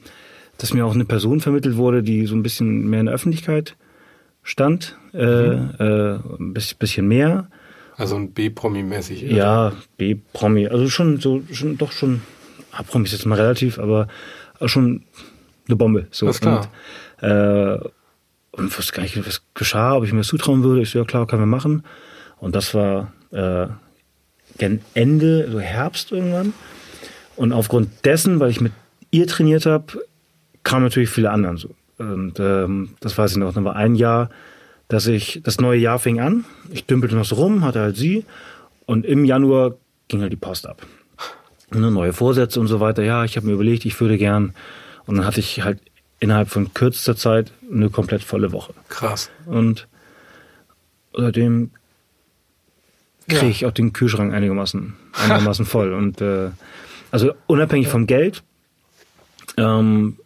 [0.59, 3.77] dass mir auch eine Person vermittelt wurde, die so ein bisschen mehr in der Öffentlichkeit
[4.43, 5.71] stand, äh, mhm.
[5.79, 7.49] äh, ein bisschen mehr.
[8.01, 9.31] Also ein B-Promi-mäßig.
[9.31, 10.69] Ja, B-Promi.
[10.69, 12.23] Also schon so, schon doch schon,
[12.73, 14.09] A-Promi ist jetzt mal relativ, aber
[14.65, 15.03] schon
[15.69, 16.07] eine Bombe.
[16.11, 16.25] So.
[16.25, 16.71] Das ist klar.
[17.21, 17.79] Und, äh,
[18.53, 20.81] und wusste gar nicht, was geschah, ob ich mir das zutrauen würde.
[20.81, 21.83] Ich so, ja klar, können wir machen.
[22.39, 23.67] Und das war äh,
[24.57, 26.55] gen Ende, so Herbst irgendwann.
[27.37, 28.73] Und aufgrund dessen, weil ich mit
[29.11, 30.03] ihr trainiert habe,
[30.65, 31.75] kamen natürlich viele anderen so.
[31.99, 33.53] Und ähm, das weiß ich noch.
[33.53, 34.31] Dann war ein Jahr,
[34.91, 38.27] dass ich, das neue Jahr fing an, ich dümpelte noch so rum, hatte halt sie
[38.87, 39.77] und im Januar
[40.09, 40.85] ging halt die Post ab.
[41.73, 43.05] Ne, neue Vorsätze und so weiter.
[43.05, 44.53] Ja, ich habe mir überlegt, ich würde gern.
[45.07, 45.81] Und dann hatte ich halt
[46.19, 48.75] innerhalb von kürzester Zeit eine komplett volle Woche.
[48.89, 49.31] Krass.
[49.47, 49.87] Und
[51.13, 51.71] seitdem
[53.29, 55.93] kriege ich auch den Kühlschrank einigermaßen, einigermaßen voll.
[55.93, 56.51] Und äh,
[57.13, 58.43] also unabhängig vom Geld
[59.57, 60.19] ähm,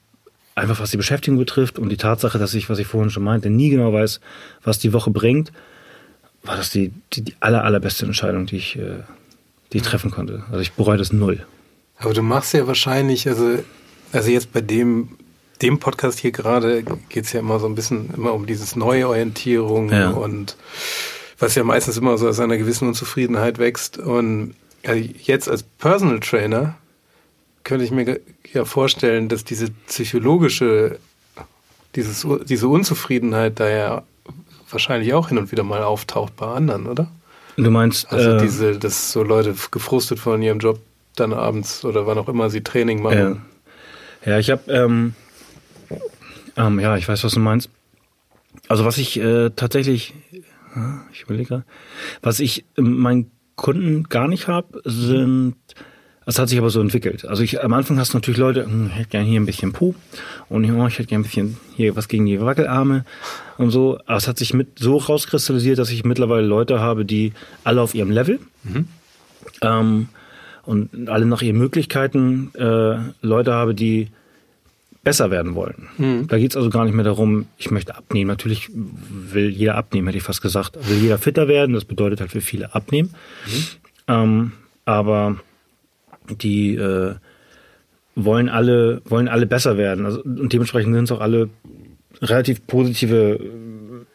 [0.55, 3.51] einfach was die Beschäftigung betrifft und die Tatsache, dass ich, was ich vorhin schon meinte,
[3.51, 4.21] nie genau weiß,
[4.62, 5.53] was die Woche bringt,
[6.43, 9.01] war das die, die, die aller, allerbeste Entscheidung, die ich, äh,
[9.73, 10.45] die ich treffen konnte.
[10.49, 11.47] Also ich bereue das null.
[11.99, 13.59] Aber du machst ja wahrscheinlich, also,
[14.12, 15.17] also jetzt bei dem,
[15.62, 19.90] dem Podcast hier gerade geht es ja immer so ein bisschen immer um dieses Neuorientierung
[19.90, 20.11] ja.
[20.11, 20.57] und
[21.38, 23.99] was ja meistens immer so aus einer gewissen Unzufriedenheit wächst.
[23.99, 24.55] Und
[24.87, 26.77] also jetzt als Personal Trainer
[27.64, 28.20] könnte ich mir
[28.53, 30.98] ja vorstellen, dass diese psychologische,
[31.96, 34.03] dieses, diese Unzufriedenheit da ja
[34.70, 37.11] wahrscheinlich auch hin und wieder mal auftaucht bei anderen, oder?
[37.57, 40.81] Du meinst, also äh, diese, dass so Leute gefrustet von ihrem Job
[41.16, 43.42] dann abends oder wann auch immer sie Training machen.
[44.24, 45.14] Ja, ja ich habe, ähm,
[46.57, 47.70] ähm, ja, ich weiß, was du meinst.
[48.68, 50.14] Also was ich äh, tatsächlich,
[51.12, 51.64] ich überlege,
[52.22, 55.57] was ich meinen Kunden gar nicht habe, sind
[56.26, 57.24] das hat sich aber so entwickelt.
[57.26, 59.72] Also ich, am Anfang hast du natürlich Leute, hm, ich hätte gerne hier ein bisschen
[59.72, 59.94] Po
[60.48, 63.04] und oh, ich hätte gerne ein bisschen hier was gegen die Wackelarme
[63.58, 63.98] und so.
[64.06, 67.32] Aber es hat sich mit so rauskristallisiert, dass ich mittlerweile Leute habe, die
[67.62, 68.88] alle auf ihrem Level mhm.
[69.60, 70.08] ähm,
[70.64, 74.08] und alle nach ihren Möglichkeiten äh, Leute habe, die
[75.04, 75.88] besser werden wollen.
[75.98, 76.26] Mhm.
[76.28, 78.28] Da geht's also gar nicht mehr darum, ich möchte abnehmen.
[78.28, 80.76] Natürlich will jeder abnehmen, hätte ich fast gesagt.
[80.88, 83.10] Will jeder fitter werden, das bedeutet halt für viele abnehmen.
[83.46, 83.64] Mhm.
[84.08, 84.52] Ähm,
[84.87, 85.37] aber
[86.28, 87.14] die äh,
[88.14, 90.06] wollen alle wollen alle besser werden.
[90.06, 91.50] Also, und dementsprechend sind es auch alle
[92.22, 94.06] relativ positive äh,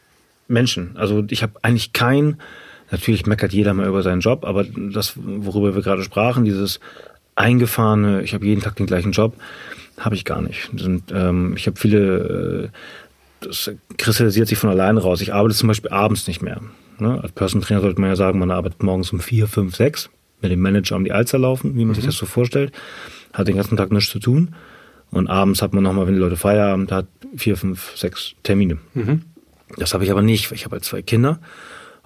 [0.48, 0.98] Menschen.
[0.98, 2.38] Also ich habe eigentlich kein,
[2.92, 6.80] natürlich meckert jeder mal über seinen Job, aber das, worüber wir gerade sprachen, dieses
[7.36, 9.36] eingefahrene, ich habe jeden Tag den gleichen Job,
[9.98, 10.70] habe ich gar nicht.
[10.74, 12.72] Und, ähm, ich habe viele,
[13.42, 15.22] äh, das kristallisiert sich von alleine raus.
[15.22, 16.62] Ich arbeite zum Beispiel abends nicht mehr.
[16.98, 17.20] Ne?
[17.22, 20.10] Als Person Trainer sollte man ja sagen, man arbeitet morgens um vier, fünf, sechs
[20.42, 21.96] mit dem Manager um die Alster laufen, wie man mhm.
[21.96, 22.72] sich das so vorstellt.
[23.34, 24.56] Hat den ganzen Tag nichts zu tun.
[25.12, 28.78] Und abends hat man nochmal, wenn die Leute Feierabend hat, vier, fünf, sechs Termine.
[28.94, 29.24] Mhm.
[29.78, 30.52] Das habe ich aber nicht.
[30.52, 31.40] Ich habe halt zwei Kinder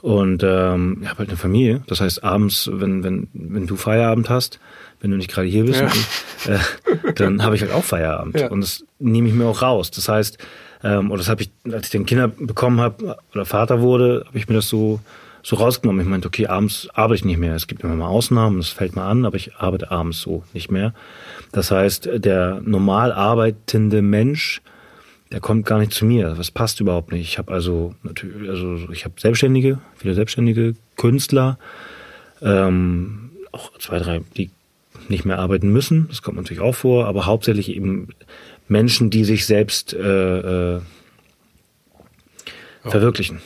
[0.01, 1.81] und ähm, ich habe halt eine Familie.
[1.87, 4.59] Das heißt, abends, wenn, wenn, wenn du Feierabend hast,
[4.99, 5.91] wenn du nicht gerade hier bist, ja.
[6.45, 8.39] dann, äh, dann habe ich halt auch Feierabend.
[8.39, 8.49] Ja.
[8.49, 9.91] Und das nehme ich mir auch raus.
[9.91, 10.37] Das heißt,
[10.83, 14.37] ähm, oder das habe ich, als ich den Kinder bekommen habe oder Vater wurde, habe
[14.37, 14.99] ich mir das so
[15.43, 16.01] so rausgenommen.
[16.01, 17.53] Ich meinte, okay, abends arbeite ich nicht mehr.
[17.53, 20.71] Es gibt immer mal Ausnahmen, das fällt mal an, aber ich arbeite abends so nicht
[20.71, 20.93] mehr.
[21.51, 24.61] Das heißt, der normal arbeitende Mensch,
[25.31, 26.33] der kommt gar nicht zu mir.
[26.35, 27.27] Das passt überhaupt nicht.
[27.27, 31.59] Ich habe also natürlich, also ich habe Selbstständige, viele selbstständige Künstler,
[32.41, 34.49] ähm, auch zwei, drei, die
[35.09, 36.07] nicht mehr arbeiten müssen.
[36.07, 38.09] Das kommt natürlich auch vor, aber hauptsächlich eben
[38.69, 40.81] Menschen, die sich selbst äh, äh,
[42.83, 43.41] verwirklichen.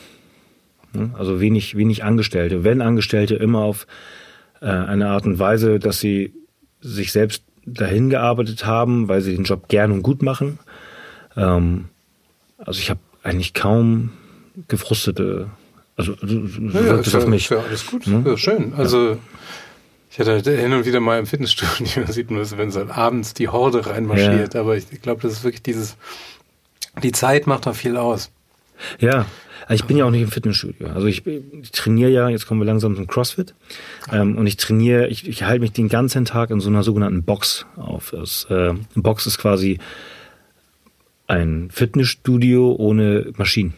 [1.16, 2.64] Also wenig, wenig Angestellte.
[2.64, 3.86] Wenn Angestellte, immer auf
[4.60, 6.32] äh, eine Art und Weise, dass sie
[6.80, 10.58] sich selbst dahin gearbeitet haben, weil sie den Job gern und gut machen.
[11.36, 11.86] Ähm,
[12.58, 14.10] also ich habe eigentlich kaum
[14.68, 15.50] gefrustete,
[15.96, 17.50] also, ja, ja, ist, ja, mich.
[17.50, 18.24] Ja alles gut, hm?
[18.24, 18.72] ja, schön.
[18.76, 19.18] Also ja.
[20.10, 23.48] ich hatte hin und wieder mal im Fitnessstudio, sieht man das, wenn so abends die
[23.48, 25.96] Horde reinmarschiert, aber ich, ich glaube, das ist wirklich dieses,
[27.02, 28.30] die Zeit macht da viel aus.
[29.00, 29.26] Ja,
[29.70, 30.88] ich bin ja auch nicht im Fitnessstudio.
[30.88, 33.54] Also ich, ich trainiere ja, jetzt kommen wir langsam zum CrossFit.
[34.10, 37.22] Ähm, und ich trainiere, ich, ich halte mich den ganzen Tag in so einer sogenannten
[37.22, 38.10] Box auf.
[38.12, 39.78] Das, äh, Box ist quasi
[41.26, 43.74] ein Fitnessstudio ohne Maschinen.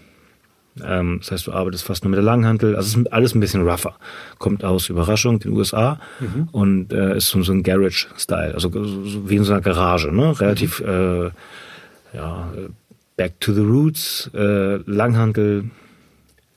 [0.84, 2.76] Ähm, das heißt, du arbeitest fast nur mit der Langhantel.
[2.76, 3.96] Also es ist alles ein bisschen rougher.
[4.38, 6.48] Kommt aus Überraschung, den USA mhm.
[6.52, 10.38] und äh, ist so, so ein Garage-Style, also so, wie in so einer Garage, ne?
[10.40, 10.88] Relativ mhm.
[10.88, 11.30] äh,
[12.16, 12.52] ja,
[13.20, 15.70] Back to the Roots, äh, Langhantel,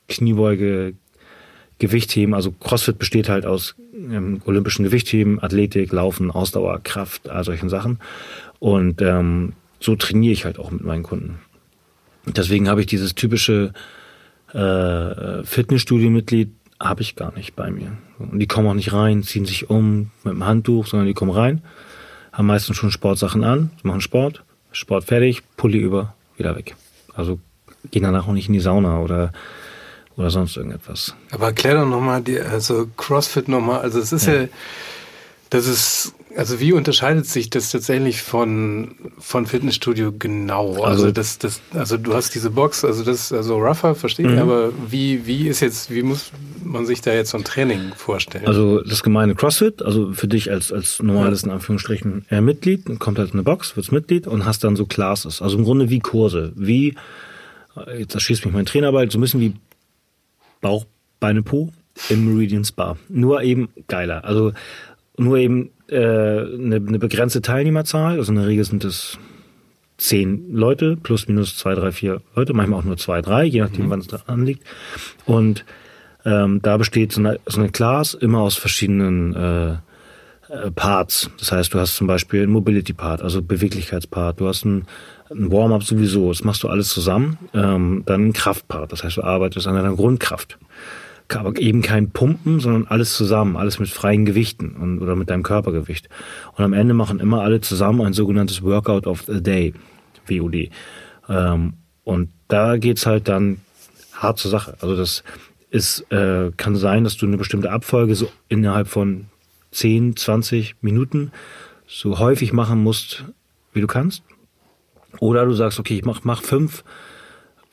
[0.08, 0.94] Kniebeuge,
[1.78, 2.32] Gewichtheben.
[2.32, 7.98] Also CrossFit besteht halt aus ähm, olympischen Gewichtheben, Athletik, Laufen, Ausdauer, Kraft, all solchen Sachen.
[8.60, 11.38] Und ähm, so trainiere ich halt auch mit meinen Kunden.
[12.24, 13.74] Deswegen habe ich dieses typische
[14.54, 16.50] äh, Fitnessstudio-Mitglied
[16.80, 17.98] habe ich gar nicht bei mir.
[18.18, 21.30] Und die kommen auch nicht rein, ziehen sich um mit dem Handtuch, sondern die kommen
[21.30, 21.60] rein,
[22.32, 26.74] haben meistens schon Sportsachen an, machen Sport, Sport fertig, Pulli über, wieder weg.
[27.14, 27.38] Also
[27.90, 29.32] gehen danach auch nicht in die Sauna oder
[30.16, 31.14] oder sonst irgendetwas.
[31.32, 34.42] Aber erklär doch nochmal, also CrossFit nochmal, also es ist ja.
[34.42, 34.48] ja,
[35.50, 40.72] das ist, also wie unterscheidet sich das tatsächlich von, von Fitnessstudio genau?
[40.72, 44.32] Also, also das, das, also du hast diese Box, also das, also rougher, verstehe ich,
[44.32, 44.38] mhm.
[44.38, 48.46] aber wie, wie ist jetzt, wie muss man sich da jetzt so ein Training vorstellen?
[48.46, 53.18] Also das gemeine CrossFit, also für dich als, als normales, in Anführungsstrichen, äh, Mitglied, kommt
[53.18, 55.42] halt eine Box, wirst Mitglied und hast dann so Classes.
[55.42, 56.94] Also im Grunde wie Kurse, wie,
[57.98, 59.54] jetzt erschießt mich mein Trainer bald, so ein bisschen wie
[60.60, 60.86] Bauch,
[61.20, 61.70] Beine, Po
[62.08, 62.96] im Meridian Spa.
[63.08, 64.24] Nur eben geiler.
[64.24, 64.52] Also
[65.16, 68.18] nur eben äh, eine, eine begrenzte Teilnehmerzahl.
[68.18, 69.18] Also in der Regel sind es
[69.96, 73.86] zehn Leute, plus minus zwei, drei, vier Leute, manchmal auch nur zwei, drei, je nachdem,
[73.86, 73.90] mhm.
[73.90, 74.64] wann es da anliegt.
[75.24, 75.64] Und
[76.24, 79.72] ähm, da besteht so eine, so eine Class immer aus verschiedenen äh,
[80.48, 81.30] äh, Parts.
[81.38, 84.86] Das heißt, du hast zum Beispiel einen Mobility-Part, also Beweglichkeitspart, du hast einen,
[85.30, 87.38] einen Warm-up sowieso, das machst du alles zusammen.
[87.52, 90.58] Ähm, dann einen Kraftpart, das heißt, du arbeitest an deiner Grundkraft.
[91.28, 95.42] Aber eben kein Pumpen, sondern alles zusammen, alles mit freien Gewichten und, oder mit deinem
[95.42, 96.08] Körpergewicht.
[96.56, 99.74] Und am Ende machen immer alle zusammen ein sogenanntes Workout of the Day,
[100.28, 100.70] WOD.
[101.28, 103.58] Ähm, und da geht's halt dann
[104.12, 104.76] hart zur Sache.
[104.80, 105.24] Also das
[105.70, 109.26] ist, äh, kann sein, dass du eine bestimmte Abfolge so innerhalb von
[109.72, 111.32] 10, 20 Minuten
[111.86, 113.24] so häufig machen musst,
[113.72, 114.22] wie du kannst.
[115.20, 116.84] Oder du sagst, okay, ich mach, mach fünf,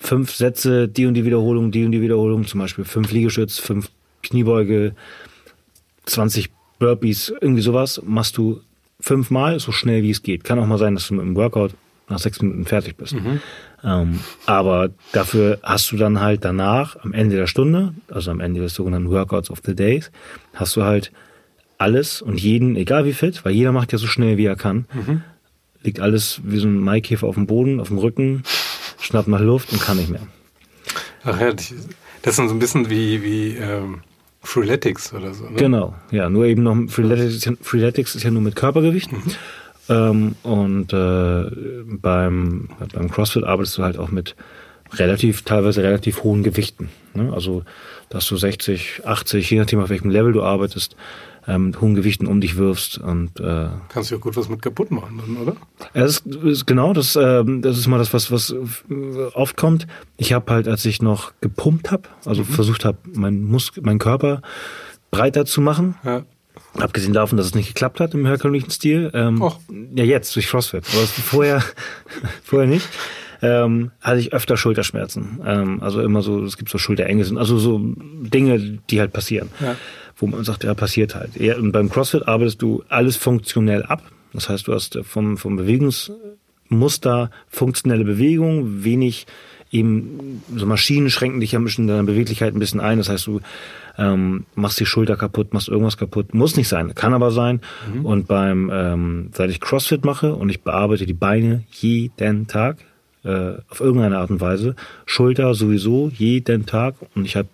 [0.02, 3.90] fünf Sätze, die und die Wiederholung, die und die Wiederholung, zum Beispiel fünf Liegestütz, fünf
[4.24, 4.96] Kniebeuge,
[6.06, 8.62] 20 Burpees, irgendwie sowas, machst du
[9.00, 10.44] fünfmal so schnell wie es geht.
[10.44, 11.72] Kann auch mal sein, dass du mit dem Workout
[12.10, 13.14] nach sechs Minuten fertig bist.
[13.14, 13.40] Mhm.
[13.84, 18.60] Ähm, aber dafür hast du dann halt danach, am Ende der Stunde, also am Ende
[18.62, 20.12] des sogenannten Workouts of the Days,
[20.54, 21.12] hast du halt
[21.78, 24.86] alles und jeden, egal wie fit, weil jeder macht ja so schnell, wie er kann,
[24.94, 25.22] mhm.
[25.84, 28.44] liegt alles wie so ein Maikäfer auf dem Boden, auf dem Rücken,
[29.02, 30.26] schnappt nach Luft und kann nicht mehr.
[31.24, 34.02] Ach ja, das ist so ein bisschen wie, wie ähm,
[34.42, 35.46] Freeletics oder so.
[35.46, 35.58] Ne?
[35.58, 39.12] Genau, ja, nur eben noch Freeletics, Freeletics ist ja nur mit Körpergewicht.
[39.12, 39.24] Mhm.
[39.90, 44.36] Ähm, und äh, beim, beim CrossFit arbeitest du halt auch mit
[44.94, 46.90] relativ, teilweise relativ hohen Gewichten.
[47.14, 47.32] Ne?
[47.34, 47.64] Also,
[48.10, 50.96] dass du 60, 80, je nachdem auf welchem Level du arbeitest,
[51.48, 52.98] ähm, mit hohen Gewichten um dich wirfst.
[53.00, 55.56] Und, äh, Kannst du ja gut was mit kaputt machen, dann, oder?
[55.94, 58.54] Ja, das ist, ist genau, das, äh, das ist mal das, was, was
[59.34, 59.88] oft kommt.
[60.18, 62.48] Ich habe halt, als ich noch gepumpt habe, also mhm.
[62.48, 64.42] versucht habe, mein Mus mein Körper
[65.10, 65.96] breiter zu machen.
[66.04, 66.24] Ja.
[66.78, 69.10] Abgesehen davon, dass es nicht geklappt hat im herkömmlichen Stil.
[69.14, 69.42] Ähm,
[69.94, 70.86] ja, jetzt durch CrossFit.
[70.94, 71.64] Aber vorher,
[72.44, 72.88] vorher nicht.
[73.44, 75.40] Ähm, hatte ich öfter Schulterschmerzen.
[75.46, 79.50] Ähm, also immer so, es gibt so Schulterenge, also so Dinge, die halt passieren.
[79.60, 79.76] Ja
[80.22, 81.38] wo man sagt, ja, passiert halt.
[81.58, 84.04] Und beim CrossFit arbeitest du alles funktionell ab.
[84.34, 89.26] Das heißt, du hast vom, vom Bewegungsmuster funktionelle Bewegung, wenig
[89.72, 92.98] eben so Maschinen schränken dich ja ein bisschen deine Beweglichkeit ein bisschen ein.
[92.98, 93.40] Das heißt, du
[93.98, 96.34] ähm, machst die Schulter kaputt, machst irgendwas kaputt.
[96.34, 97.62] Muss nicht sein, kann aber sein.
[97.94, 98.06] Mhm.
[98.06, 102.78] Und beim, ähm, seit ich CrossFit mache und ich bearbeite die Beine jeden Tag,
[103.24, 107.48] äh, auf irgendeine Art und Weise, Schulter sowieso jeden Tag und ich habe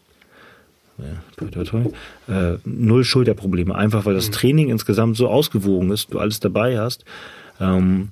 [0.97, 4.33] ja, äh, null Schulterprobleme, einfach weil das mhm.
[4.33, 7.05] Training insgesamt so ausgewogen ist, du alles dabei hast.
[7.59, 8.09] Ähm,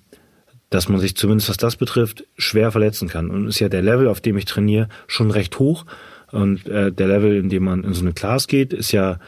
[0.69, 3.29] dass man sich zumindest was das betrifft schwer verletzen kann.
[3.29, 5.85] Und ist ja der Level, auf dem ich trainiere, schon recht hoch.
[6.31, 9.19] Und äh, der Level, in dem man in so eine Class geht, ist ja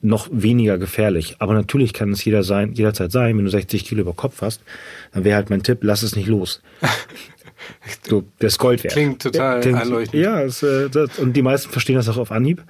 [0.00, 1.36] noch weniger gefährlich.
[1.38, 4.60] Aber natürlich kann es jeder sein, jederzeit sein, wenn du 60 Kilo über Kopf hast,
[5.12, 6.60] dann wäre halt mein Tipp, lass es nicht los.
[8.10, 8.92] der ist Gold wert.
[8.92, 10.22] Klingt total Klingt, einleuchtend.
[10.22, 12.62] Ja, es, äh, das, und die meisten verstehen das auch auf Anhieb.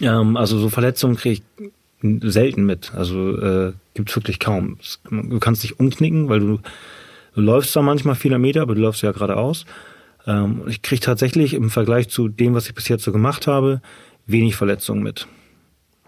[0.00, 2.92] Ähm, also so Verletzungen kriege ich selten mit.
[2.94, 4.78] Also äh, gibt wirklich kaum.
[5.10, 6.60] Du kannst dich umknicken, weil du,
[7.34, 9.66] du läufst zwar manchmal viele Meter, aber du läufst ja geradeaus.
[10.26, 13.80] Ähm, ich kriege tatsächlich im Vergleich zu dem, was ich bis jetzt so gemacht habe,
[14.26, 15.26] wenig Verletzungen mit.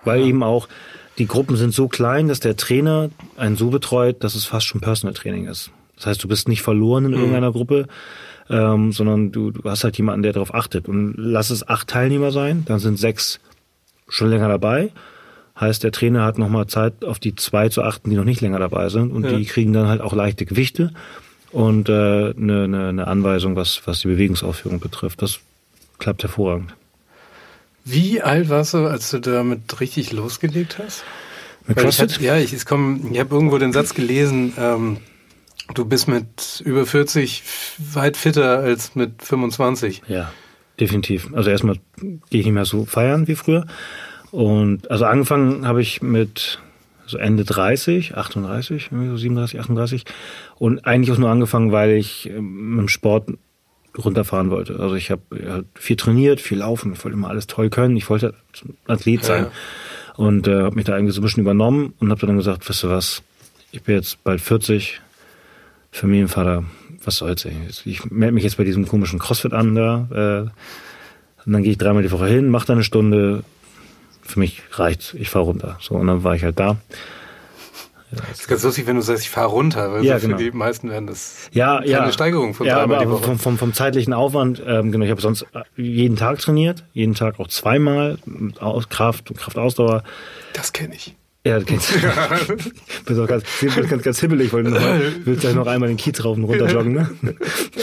[0.05, 0.27] Weil ja.
[0.27, 0.69] eben auch
[1.19, 4.81] die Gruppen sind so klein, dass der Trainer einen so betreut, dass es fast schon
[4.81, 5.71] Personal Training ist.
[6.01, 7.19] Das heißt, du bist nicht verloren in mhm.
[7.19, 7.87] irgendeiner Gruppe,
[8.49, 10.89] ähm, sondern du, du hast halt jemanden, der darauf achtet.
[10.89, 13.39] Und lass es acht Teilnehmer sein, dann sind sechs
[14.09, 14.91] schon länger dabei
[15.61, 18.59] Heißt, der Trainer hat nochmal Zeit, auf die zwei zu achten, die noch nicht länger
[18.59, 19.13] dabei sind.
[19.13, 19.37] Und ja.
[19.37, 20.93] die kriegen dann halt auch leichte Gewichte
[21.53, 25.21] und äh, eine, eine, eine Anweisung, was, was die Bewegungsausführung betrifft.
[25.21, 25.41] Das
[25.99, 26.75] klappt hervorragend.
[27.85, 31.05] Wie alt warst du, als du damit richtig losgelegt hast?
[31.67, 32.13] Mit CrossFit?
[32.13, 34.97] Ich ja, ich, ich, ich habe irgendwo den Satz gelesen, ähm,
[35.75, 37.43] du bist mit über 40
[37.93, 40.03] weit fitter als mit 25.
[40.09, 40.33] Ja,
[40.79, 41.29] definitiv.
[41.33, 43.67] Also erstmal gehe ich nicht mehr so feiern wie früher.
[44.31, 46.61] Und also angefangen habe ich mit
[47.07, 50.05] so Ende 30, 38, so 37, 38.
[50.57, 53.31] Und eigentlich auch nur angefangen, weil ich ähm, mit dem Sport
[53.99, 54.79] runterfahren wollte.
[54.79, 58.35] Also ich habe viel trainiert, viel laufen, ich wollte immer alles toll können, ich wollte
[58.87, 59.45] Athlet sein.
[59.45, 59.51] Ja.
[60.17, 62.85] Und äh, habe mich da irgendwie so ein bisschen übernommen und habe dann gesagt, weißt
[62.85, 63.23] du was,
[63.73, 65.01] ich bin jetzt bald 40,
[65.93, 66.65] Familienvater,
[67.05, 67.57] was soll's ey.
[67.85, 70.09] Ich melde mich jetzt bei diesem komischen Crossfit an da.
[70.47, 70.51] Äh,
[71.47, 73.45] und dann gehe ich dreimal die Woche hin, mache da eine Stunde,
[74.23, 75.79] für mich reicht's, ich fahre runter.
[75.81, 76.77] So, und dann war ich halt da.
[78.11, 80.39] das ist ganz lustig, wenn du sagst, ich fahre runter, weil ja, so genau.
[80.39, 82.13] für die meisten werden das ja, keine ja.
[82.13, 83.25] Steigerung von ja, aber die Woche.
[83.25, 87.41] Vom, vom, vom zeitlichen Aufwand, ähm, genau, ich habe sonst jeden Tag trainiert, jeden Tag
[87.41, 88.19] auch zweimal,
[88.61, 90.05] aus Kraft und Kraftausdauer.
[90.53, 91.17] Das kenne ich.
[91.43, 91.99] Ja, du kennst du.
[93.07, 93.45] bist auch ganz,
[93.89, 96.45] ganz, ganz hibbelig, weil du noch mal, willst ja noch einmal den Kiez rauf und
[96.45, 96.93] runter joggen.
[96.93, 97.11] Ne?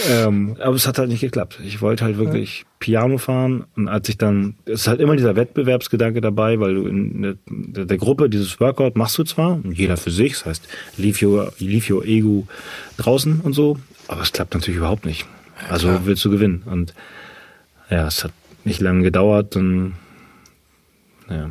[0.08, 1.58] ähm, aber es hat halt nicht geklappt.
[1.64, 5.34] Ich wollte halt wirklich Piano fahren und als ich dann, es ist halt immer dieser
[5.34, 10.12] Wettbewerbsgedanke dabei, weil du in der, der Gruppe dieses Workout machst du zwar, jeder für
[10.12, 12.46] sich, das heißt, leave your, leave your ego
[12.96, 15.26] draußen und so, aber es klappt natürlich überhaupt nicht.
[15.68, 16.94] Also ja, willst du gewinnen und
[17.90, 18.32] ja, es hat
[18.64, 19.94] nicht lange gedauert, dann
[21.28, 21.50] ja,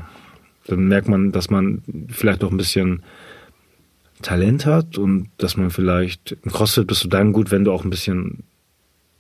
[0.68, 3.04] dann merkt man, dass man vielleicht auch ein bisschen
[4.22, 7.84] Talent hat und dass man vielleicht im CrossFit bist du dann gut, wenn du auch
[7.84, 8.44] ein bisschen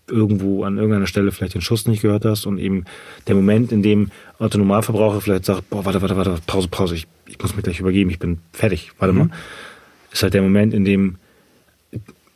[0.09, 2.85] irgendwo an irgendeiner Stelle vielleicht den Schuss nicht gehört hast und eben
[3.27, 7.39] der Moment, in dem Autonomalverbraucher vielleicht sagt, boah, warte, warte, warte, Pause, Pause, ich, ich
[7.39, 9.19] muss mich gleich übergeben, ich bin fertig, warte mhm.
[9.19, 9.29] mal,
[10.11, 11.17] ist halt der Moment, in dem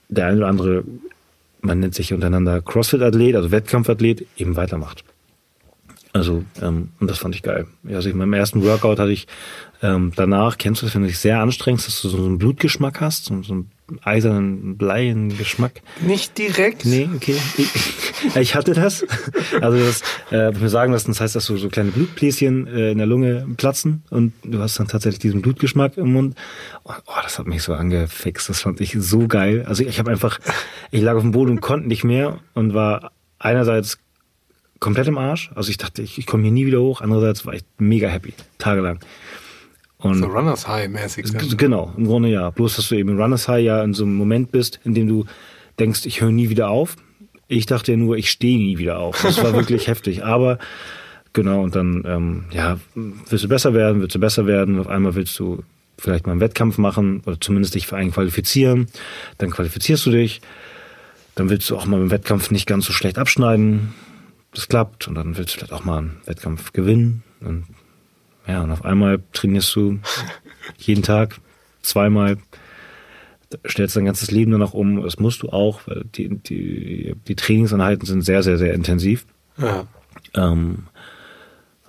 [0.09, 0.83] der eine oder andere,
[1.61, 5.05] man nennt sich untereinander CrossFit-Athlet, also Wettkampfathlet, eben weitermacht.
[6.13, 7.67] Also, ähm, und das fand ich geil.
[7.87, 9.27] Also in meinem ersten Workout hatte ich
[9.81, 12.99] ähm, danach, kennst du das, wenn du dich sehr anstrengst, dass du so einen Blutgeschmack
[12.99, 13.71] hast, so, so einen
[14.03, 15.81] eisernen, bleien Geschmack?
[16.01, 16.85] Nicht direkt.
[16.85, 17.37] Nee, okay.
[17.57, 17.69] Ich,
[18.35, 19.05] ich hatte das.
[19.61, 20.01] Also das,
[20.31, 23.47] äh, mir sagen lassen, das heißt, dass so, so kleine Blutbläschen äh, in der Lunge
[23.55, 26.35] platzen und du hast dann tatsächlich diesen Blutgeschmack im Mund.
[26.83, 28.49] Oh, oh das hat mich so angefixt.
[28.49, 29.65] Das fand ich so geil.
[29.65, 30.39] Also ich habe einfach,
[30.91, 33.97] ich lag auf dem Boden und konnte nicht mehr und war einerseits
[34.81, 35.51] komplett im Arsch.
[35.55, 36.99] Also ich dachte, ich, ich komme hier nie wieder hoch.
[36.99, 38.99] Andererseits war ich mega happy, tagelang.
[39.99, 41.31] Und so Runners High mäßig.
[41.31, 41.57] Dann.
[41.57, 42.49] Genau, im Grunde ja.
[42.49, 45.25] Bloß, dass du eben Runners High ja in so einem Moment bist, in dem du
[45.79, 46.97] denkst, ich höre nie wieder auf.
[47.47, 49.21] Ich dachte ja nur, ich stehe nie wieder auf.
[49.21, 50.25] Das war wirklich heftig.
[50.25, 50.57] Aber
[51.33, 54.79] genau, und dann, ähm, ja, willst du besser werden, willst du besser werden.
[54.79, 55.63] Auf einmal willst du
[55.99, 58.87] vielleicht mal einen Wettkampf machen oder zumindest dich für einen qualifizieren.
[59.37, 60.41] Dann qualifizierst du dich.
[61.35, 63.93] Dann willst du auch mal im Wettkampf nicht ganz so schlecht abschneiden
[64.53, 67.23] das klappt und dann willst du vielleicht auch mal einen Wettkampf gewinnen.
[67.39, 67.65] Und
[68.47, 69.99] ja, und auf einmal trainierst du
[70.77, 71.39] jeden Tag
[71.81, 72.37] zweimal,
[73.67, 75.01] stellst dein ganzes Leben danach um.
[75.03, 79.25] Das musst du auch, weil die, die, die Trainingseinheiten sind sehr, sehr, sehr intensiv.
[79.57, 79.85] Ja.
[80.35, 80.87] Ähm,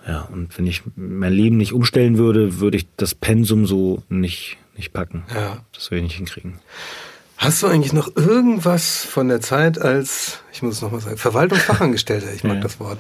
[0.07, 4.57] ja, und wenn ich mein Leben nicht umstellen würde, würde ich das Pensum so nicht,
[4.77, 5.25] nicht packen.
[5.33, 5.65] Ja.
[5.73, 6.59] Das würde ich nicht hinkriegen.
[7.43, 12.33] Hast du eigentlich noch irgendwas von der Zeit als, ich muss es nochmal sagen, Verwaltungsfachangestellter,
[12.33, 12.61] ich mag ja.
[12.61, 12.99] das Wort,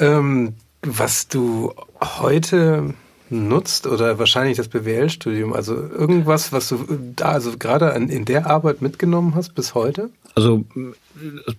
[0.00, 2.92] ähm, was du heute
[3.30, 5.52] nutzt oder wahrscheinlich das BWL-Studium?
[5.52, 10.10] Also irgendwas, was du da, also gerade in der Arbeit mitgenommen hast bis heute?
[10.34, 10.64] Also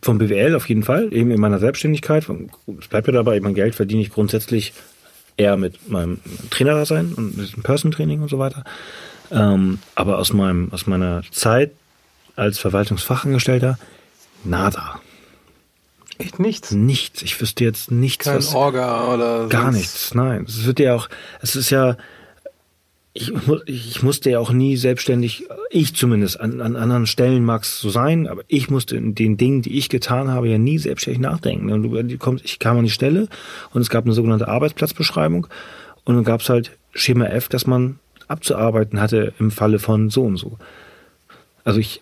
[0.01, 2.27] vom BWL auf jeden Fall, eben in meiner Selbstständigkeit.
[2.79, 4.73] Es bleibt ja dabei, mein Geld verdiene ich grundsätzlich
[5.37, 8.65] eher mit meinem Trainerdasein und mit dem Person-Training und so weiter.
[9.31, 11.71] Ähm, aber aus meinem, aus meiner Zeit
[12.39, 13.77] als Verwaltungsfachangestellter,
[14.43, 14.99] nada.
[16.17, 16.71] Echt nichts?
[16.71, 17.21] Nichts.
[17.21, 18.25] Ich wüsste jetzt nichts.
[18.25, 20.45] Kein was, Orga oder Gar nichts, nein.
[20.47, 21.07] Es wird ja auch,
[21.41, 21.95] es ist ja,
[23.13, 23.31] ich,
[23.65, 27.89] ich musste ja auch nie selbstständig, ich zumindest, an, an anderen Stellen mag es so
[27.89, 31.71] sein, aber ich musste in den Dingen, die ich getan habe, ja nie selbstständig nachdenken.
[31.71, 33.29] Und du, kommst, ich kam an die Stelle
[33.71, 35.47] und es gab eine sogenannte Arbeitsplatzbeschreibung
[36.03, 40.23] und dann gab es halt Schema F, das man abzuarbeiten hatte im Falle von so
[40.23, 40.57] und so.
[41.63, 42.01] Also ich,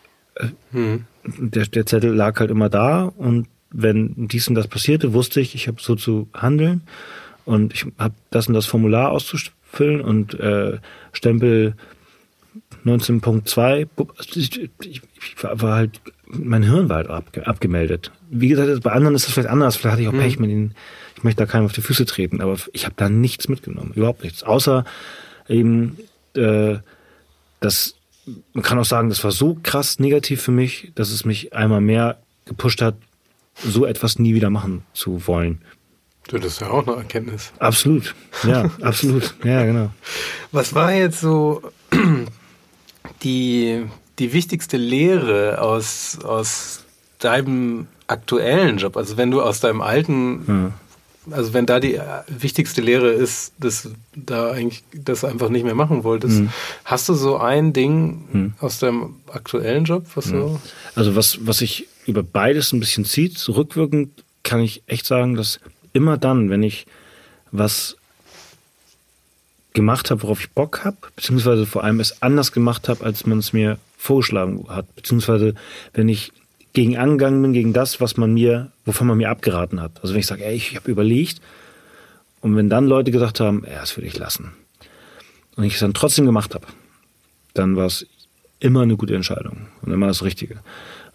[0.71, 1.05] hm.
[1.25, 5.55] der, der Zettel lag halt immer da und wenn dies und das passierte, wusste ich,
[5.55, 6.81] ich habe so zu handeln
[7.45, 10.77] und ich habe das und das Formular auszufüllen und äh,
[11.11, 11.75] Stempel
[12.85, 13.88] 19.2,
[14.35, 15.01] ich, ich,
[15.41, 18.11] war halt, mein Hirn war halt abge, abgemeldet.
[18.29, 20.41] Wie gesagt, bei anderen ist das vielleicht anders, vielleicht hatte ich auch Pech mhm.
[20.41, 20.75] mit ihnen,
[21.15, 24.23] ich möchte da keinem auf die Füße treten, aber ich habe da nichts mitgenommen, überhaupt
[24.23, 24.43] nichts.
[24.43, 24.85] Außer
[25.47, 25.97] eben,
[26.35, 26.77] äh,
[27.59, 27.96] dass
[28.53, 31.82] man kann auch sagen, das war so krass negativ für mich, dass es mich einmal
[31.82, 32.95] mehr gepusht hat,
[33.55, 35.61] so etwas nie wieder machen zu wollen.
[36.30, 37.53] Das ist ja auch eine Erkenntnis.
[37.59, 38.13] Absolut,
[38.43, 39.91] ja, absolut, ja, genau.
[40.51, 41.61] Was war jetzt so
[43.23, 43.86] die,
[44.19, 46.84] die wichtigste Lehre aus, aus
[47.19, 48.97] deinem aktuellen Job?
[48.97, 50.73] Also wenn du aus deinem alten, ja.
[51.32, 56.03] Also wenn da die wichtigste Lehre ist, dass da eigentlich das einfach nicht mehr machen
[56.03, 56.49] wolltest, mhm.
[56.86, 58.53] hast du so ein Ding mhm.
[58.59, 60.32] aus deinem aktuellen Job, was mhm.
[60.32, 60.61] so?
[60.95, 63.38] Also was, was ich über beides ein bisschen zieht.
[63.38, 65.59] Zurückwirkend kann ich echt sagen, dass
[65.93, 66.88] immer dann, wenn ich
[67.51, 67.97] was
[69.73, 73.38] gemacht habe, worauf ich Bock habe, beziehungsweise vor allem es anders gemacht habe, als man
[73.38, 75.53] es mir vorgeschlagen hat, beziehungsweise
[75.93, 76.32] wenn ich
[76.78, 79.93] gegen angegangen bin, gegen das, was man mir, wovon man mir abgeraten hat.
[80.03, 81.41] Also wenn ich sage, ey, ich habe überlegt
[82.41, 84.51] und wenn dann Leute gesagt haben, ja, das würde ich lassen
[85.55, 86.67] und ich es dann trotzdem gemacht habe,
[87.55, 88.05] dann war es
[88.59, 90.59] immer eine gute Entscheidung und immer das Richtige.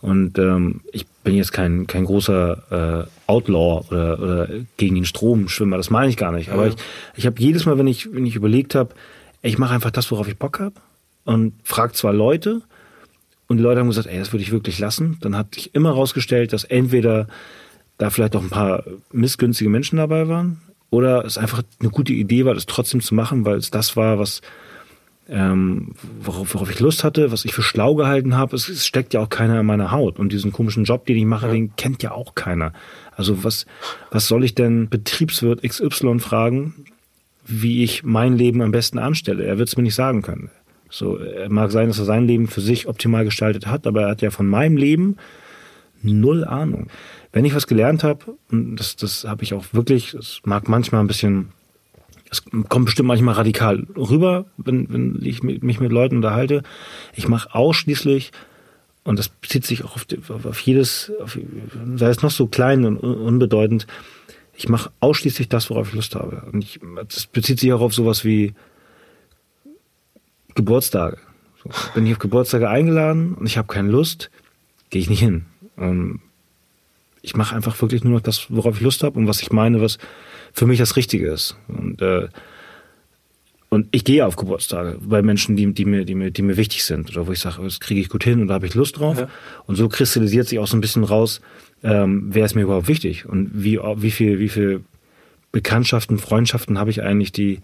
[0.01, 4.49] Und ähm, ich bin jetzt kein, kein großer äh, Outlaw oder, oder
[4.79, 6.51] gegen den Strom Schwimmer, das meine ich gar nicht.
[6.51, 6.73] Aber ja.
[6.73, 6.77] ich,
[7.19, 8.97] ich habe jedes Mal, wenn ich, wenn ich überlegt habe,
[9.43, 10.75] ich mache einfach das, worauf ich Bock habe
[11.23, 12.63] und frage zwar Leute
[13.53, 15.19] und die Leute haben gesagt, ey, das würde ich wirklich lassen.
[15.21, 17.29] Dann hat sich immer rausgestellt, dass entweder
[17.99, 18.83] da vielleicht auch ein paar
[19.13, 23.45] missgünstige Menschen dabei waren oder es einfach eine gute Idee war, das trotzdem zu machen,
[23.45, 24.41] weil es das war, was
[25.29, 28.57] ähm, worauf, worauf ich Lust hatte, was ich für schlau gehalten habe.
[28.57, 30.19] Es, es, steckt ja auch keiner in meiner Haut.
[30.19, 31.53] Und diesen komischen Job, den ich mache, ja.
[31.53, 32.73] den kennt ja auch keiner.
[33.17, 33.67] Also was,
[34.11, 36.87] was soll ich denn Betriebswirt XY fragen,
[37.47, 39.45] wie ich mein Leben am besten anstelle?
[39.45, 40.51] Er wird es mir nicht sagen können.
[40.93, 41.19] So,
[41.49, 44.31] mag sein, dass er sein Leben für sich optimal gestaltet hat, aber er hat ja
[44.31, 45.17] von meinem Leben
[46.03, 46.89] null Ahnung.
[47.33, 51.01] Wenn ich was gelernt habe, und das, das habe ich auch wirklich, das mag manchmal
[51.01, 51.49] ein bisschen
[52.31, 56.63] es kommt bestimmt manchmal radikal rüber, wenn, wenn ich mich mit Leuten unterhalte.
[57.15, 58.33] Ich mache ausschließlich,
[59.05, 60.07] und das bezieht sich auch auf,
[60.47, 61.39] auf jedes, auf,
[61.97, 63.87] sei es noch so klein und unbedeutend,
[64.55, 66.43] ich mache ausschließlich das, worauf ich Lust habe.
[66.51, 68.55] Und ich, das bezieht sich auch auf sowas wie
[70.55, 71.19] Geburtstage.
[71.63, 74.31] So, bin ich auf Geburtstage eingeladen und ich habe keine Lust,
[74.91, 75.47] gehe ich nicht hin.
[75.79, 76.21] Ähm,
[77.23, 79.81] ich mache einfach wirklich nur noch das, worauf ich Lust habe und was ich meine,
[79.81, 79.99] was
[80.53, 81.57] für mich das Richtige ist.
[81.69, 82.29] Und, äh,
[83.69, 86.85] und ich gehe auf Geburtstage bei Menschen, die, die, mir, die, mir, die mir wichtig
[86.85, 88.99] sind oder wo ich sage, das kriege ich gut hin und da habe ich Lust
[88.99, 89.19] drauf.
[89.19, 89.29] Ja.
[89.67, 91.41] Und so kristallisiert sich auch so ein bisschen raus,
[91.83, 94.85] ähm, wer ist mir überhaupt wichtig und wie, wie viel, wie viel
[95.53, 97.61] Bekanntschaften, Freundschaften habe ich eigentlich, die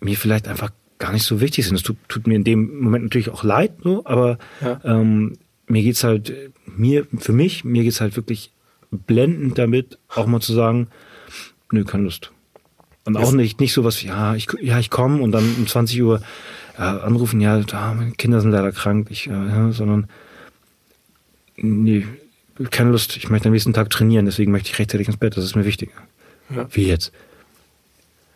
[0.00, 1.74] mir vielleicht einfach gar nicht so wichtig sind.
[1.74, 4.80] Das tut, tut mir in dem Moment natürlich auch leid, so, aber ja.
[4.84, 6.32] ähm, mir geht's halt,
[6.66, 8.52] mir, für mich, mir geht's halt wirklich
[8.90, 10.88] blendend damit, auch mal zu sagen,
[11.72, 12.32] nö, keine Lust.
[13.04, 16.02] Und auch nicht, nicht so was, ja, ich, ja, ich komme und dann um 20
[16.02, 16.20] Uhr
[16.76, 20.08] ja, anrufen, ja, da, meine Kinder sind leider krank, ich, ja, sondern,
[21.56, 22.04] nee,
[22.70, 25.44] keine Lust, ich möchte am nächsten Tag trainieren, deswegen möchte ich rechtzeitig ins Bett, das
[25.44, 25.90] ist mir wichtig.
[26.54, 26.66] Ja.
[26.70, 27.12] Wie jetzt?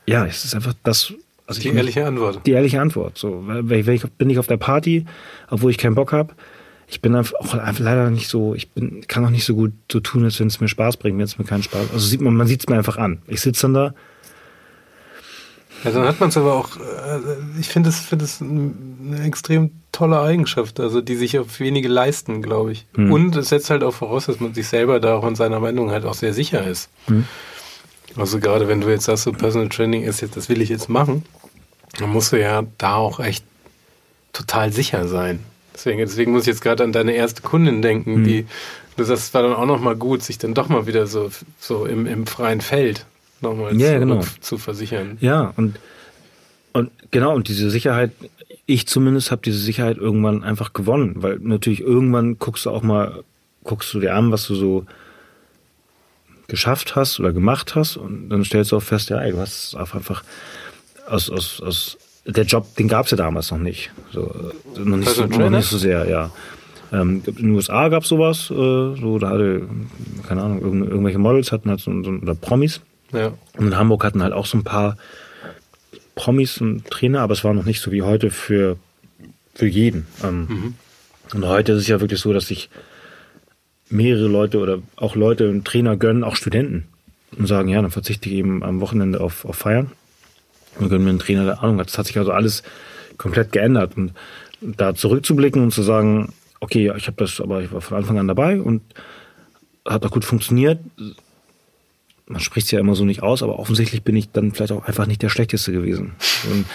[0.06, 1.12] Ja, es ist einfach das,
[1.50, 2.46] also die ich, ehrliche Antwort.
[2.46, 3.18] Die ehrliche Antwort.
[3.18, 5.04] So, weil, weil ich, bin ich auf der Party,
[5.50, 6.34] obwohl ich keinen Bock habe,
[6.86, 9.72] ich bin einfach auch einfach leider nicht so, ich bin, kann auch nicht so gut
[9.90, 11.90] so tun, als wenn es mir Spaß bringt, wenn es mir keinen Spaß.
[11.92, 13.20] Also sieht man, man sieht es mir einfach an.
[13.26, 13.94] Ich sitze dann da
[15.84, 20.20] Ja, dann hat man es aber auch, äh, ich finde es find eine extrem tolle
[20.20, 22.86] Eigenschaft, also die sich auf wenige leisten, glaube ich.
[22.96, 23.12] Mhm.
[23.12, 25.90] Und es setzt halt auch voraus, dass man sich selber da auch in seiner Meinung
[25.90, 26.90] halt auch sehr sicher ist.
[27.08, 27.24] Mhm.
[28.16, 30.88] Also gerade wenn du jetzt sagst, so Personal Training ist jetzt, das will ich jetzt
[30.88, 31.24] machen,
[31.98, 33.44] dann musst du ja da auch echt
[34.32, 35.40] total sicher sein.
[35.74, 38.24] Deswegen, deswegen muss ich jetzt gerade an deine erste Kundin denken, mhm.
[38.24, 38.46] die,
[38.96, 41.86] du sagst, es war dann auch nochmal gut, sich dann doch mal wieder so, so
[41.86, 43.06] im, im freien Feld
[43.40, 44.24] nochmal ja, zu, genau.
[44.40, 45.16] zu versichern.
[45.20, 45.78] Ja, und,
[46.72, 48.12] und genau, und diese Sicherheit,
[48.66, 53.24] ich zumindest habe diese Sicherheit irgendwann einfach gewonnen, weil natürlich irgendwann guckst du auch mal,
[53.64, 54.86] guckst du dir an, was du so
[56.46, 59.76] geschafft hast oder gemacht hast und dann stellst du auch fest, ja, ey, du hast
[59.76, 60.24] einfach
[61.10, 63.90] aus, aus, aus der Job, den gab es ja damals noch nicht.
[64.12, 64.34] So,
[64.76, 66.30] noch, nicht so, noch nicht so sehr, ja.
[66.92, 69.68] Ähm, in den USA gab es sowas, äh, so, da hatte,
[70.26, 72.80] keine Ahnung, irgendwelche Models hatten halt so, so oder Promis.
[73.12, 73.32] Ja.
[73.56, 74.96] Und in Hamburg hatten halt auch so ein paar
[76.14, 78.76] Promis und Trainer, aber es war noch nicht so wie heute für,
[79.54, 80.06] für jeden.
[80.24, 80.74] Ähm, mhm.
[81.32, 82.70] Und heute ist es ja wirklich so, dass sich
[83.88, 86.86] mehrere Leute oder auch Leute einen Trainer gönnen, auch Studenten.
[87.38, 89.92] Und sagen, ja, dann verzichte ich eben am Wochenende auf, auf Feiern
[90.78, 91.88] und gönnen mir einen Trainer der Ahnung hat.
[91.88, 92.62] Das hat sich also alles
[93.18, 93.96] komplett geändert.
[93.96, 94.12] Und
[94.60, 98.28] da zurückzublicken und zu sagen, okay, ich habe das, aber ich war von Anfang an
[98.28, 98.82] dabei und
[99.86, 100.80] hat auch gut funktioniert.
[102.26, 104.84] Man spricht es ja immer so nicht aus, aber offensichtlich bin ich dann vielleicht auch
[104.84, 106.12] einfach nicht der Schlechteste gewesen.
[106.50, 106.66] Und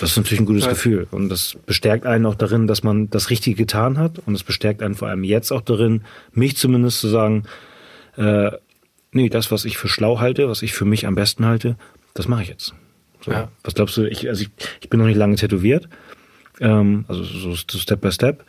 [0.00, 0.70] das ist natürlich ein gutes ja.
[0.70, 1.06] Gefühl.
[1.10, 4.20] Und das bestärkt einen auch darin, dass man das Richtige getan hat.
[4.24, 7.44] Und es bestärkt einen vor allem jetzt auch darin, mich zumindest zu sagen,
[8.16, 8.50] äh,
[9.12, 11.76] nee, das, was ich für schlau halte, was ich für mich am besten halte,
[12.14, 12.74] das mache ich jetzt.
[13.24, 13.30] So.
[13.30, 13.48] Ja.
[13.62, 14.50] Was glaubst du, ich, also ich,
[14.80, 15.88] ich bin noch nicht lange tätowiert,
[16.60, 18.44] ähm, also so Step by Step.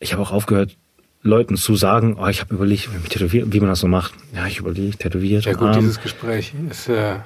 [0.00, 0.76] Ich habe auch aufgehört,
[1.22, 4.14] Leuten zu sagen, oh, ich habe überlegt, wie man das so macht.
[4.34, 5.44] Ja, ich überlege, tätowiert.
[5.44, 5.80] Ja gut, Arm.
[5.80, 7.16] dieses Gespräch ist äh,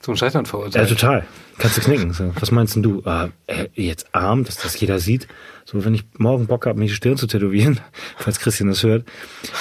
[0.00, 0.88] zum Scheitern verurteilt.
[0.88, 1.26] Ja, total.
[1.58, 2.12] Kannst du knicken.
[2.12, 2.32] So.
[2.38, 3.02] Was meinst denn du?
[3.04, 5.26] Ah, äh, jetzt arm, dass das jeder sieht.
[5.64, 7.80] So, wenn ich morgen Bock habe, mich die Stirn zu tätowieren,
[8.16, 9.04] falls Christian das hört,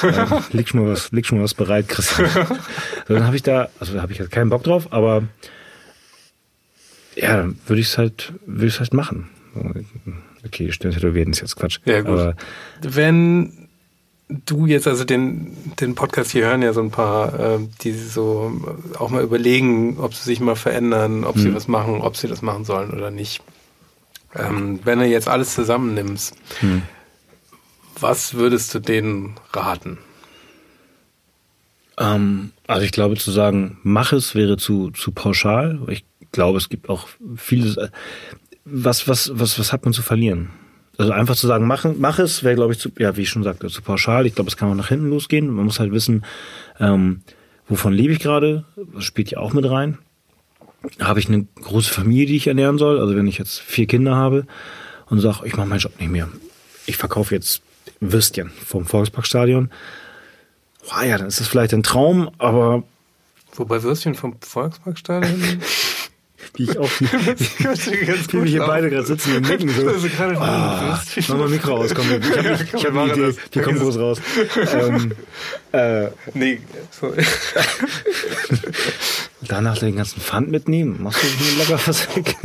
[0.03, 2.29] äh, leg schon mal was, leg schon mal was bereit, Christian.
[3.07, 5.23] So, dann habe ich da, also habe ich halt keinen Bock drauf, aber
[7.15, 9.29] ja, dann würde ich es halt, würde ich halt machen.
[10.45, 11.79] Okay, Stirn tätowieren ist jetzt Quatsch.
[11.85, 12.19] Ja, gut.
[12.19, 12.35] Aber
[12.81, 13.67] Wenn
[14.27, 18.51] du jetzt, also den, den Podcast hier hören ja so ein paar, äh, die so
[18.97, 21.41] auch mal überlegen, ob sie sich mal verändern, ob hm.
[21.41, 23.41] sie was machen, ob sie das machen sollen oder nicht.
[24.35, 26.81] Ähm, wenn du jetzt alles zusammennimmst, hm.
[27.99, 29.97] was würdest du denen raten?
[31.97, 35.79] Ähm, also ich glaube zu sagen, mach es wäre zu, zu pauschal.
[35.87, 36.03] Ich
[36.35, 37.77] glaube, es gibt auch vieles.
[37.77, 37.89] Äh,
[38.65, 40.49] was, was, was, was hat man zu verlieren?
[40.97, 43.43] Also einfach zu sagen, machen, mach es, wäre, glaube ich, zu, ja, wie ich schon
[43.43, 44.25] sagte, zu pauschal.
[44.25, 45.49] Ich glaube, es kann auch nach hinten losgehen.
[45.49, 46.25] Man muss halt wissen,
[46.79, 47.21] ähm,
[47.67, 48.65] wovon lebe ich gerade?
[48.93, 49.97] Das spielt ja auch mit rein.
[50.99, 52.99] Habe ich eine große Familie, die ich ernähren soll?
[52.99, 54.45] Also wenn ich jetzt vier Kinder habe
[55.07, 56.29] und sage, ich mache meinen Job nicht mehr.
[56.85, 57.61] Ich verkaufe jetzt
[57.99, 59.71] Würstchen vom Volksparkstadion.
[60.87, 62.83] Boah, ja, dann ist das vielleicht ein Traum, aber.
[63.53, 65.41] Wobei Würstchen vom Volksparkstadion
[66.57, 67.05] wie ich auch, wie
[68.43, 69.69] wir hier beide gerade sitzen und nicken.
[69.69, 69.87] So.
[69.87, 70.07] Also
[70.39, 73.35] ah, mach mal Mikro aus, komm, ich habe ich hab eine Idee, das.
[73.53, 74.21] die kommen groß raus.
[74.73, 75.11] ähm,
[75.71, 77.23] äh, nee, sorry.
[79.41, 81.03] Danach den ganzen Pfand mitnehmen.
[81.03, 82.35] Machst du hier locker was weg?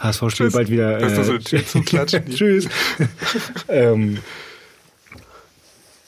[0.00, 1.00] HSV steht bald wieder.
[1.00, 2.28] Äh, so zum Klatschen.
[2.28, 2.68] Tschüss.
[3.68, 4.18] ähm,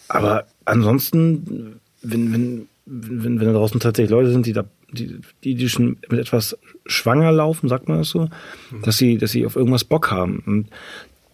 [0.09, 5.55] aber ansonsten, wenn, wenn, wenn, wenn da draußen tatsächlich Leute sind, die da die, die,
[5.55, 8.31] die schon mit etwas schwanger laufen, sagt man das so,
[8.71, 8.83] mhm.
[8.83, 10.43] dass sie, dass sie auf irgendwas Bock haben.
[10.47, 10.69] Und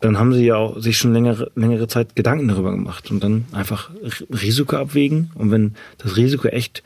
[0.01, 3.45] dann haben sie ja auch sich schon längere, längere Zeit Gedanken darüber gemacht und dann
[3.53, 3.91] einfach
[4.31, 5.31] Risiko abwägen.
[5.35, 6.83] Und wenn das Risiko echt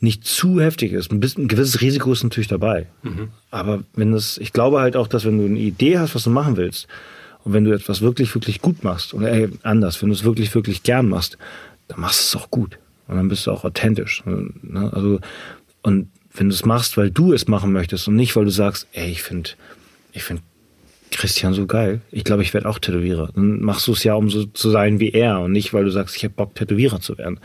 [0.00, 2.86] nicht zu heftig ist, ein, bisschen, ein gewisses Risiko ist natürlich dabei.
[3.02, 3.28] Mhm.
[3.50, 6.30] Aber wenn das, ich glaube halt auch, dass wenn du eine Idee hast, was du
[6.30, 6.88] machen willst,
[7.42, 10.54] und wenn du etwas wirklich, wirklich gut machst, oder ey, anders, wenn du es wirklich,
[10.54, 11.38] wirklich gern machst,
[11.88, 12.78] dann machst du es auch gut.
[13.10, 14.22] Und dann bist du auch authentisch.
[14.24, 14.90] Ne?
[14.92, 15.18] Also,
[15.82, 18.86] und wenn du es machst, weil du es machen möchtest und nicht, weil du sagst,
[18.92, 19.50] ey, ich finde,
[20.12, 20.44] ich finde
[21.10, 22.02] Christian so geil.
[22.12, 23.30] Ich glaube, ich werde auch Tätowierer.
[23.34, 25.90] Dann machst du es ja, um so zu sein wie er und nicht, weil du
[25.90, 27.40] sagst, ich habe Bock, Tätowierer zu werden.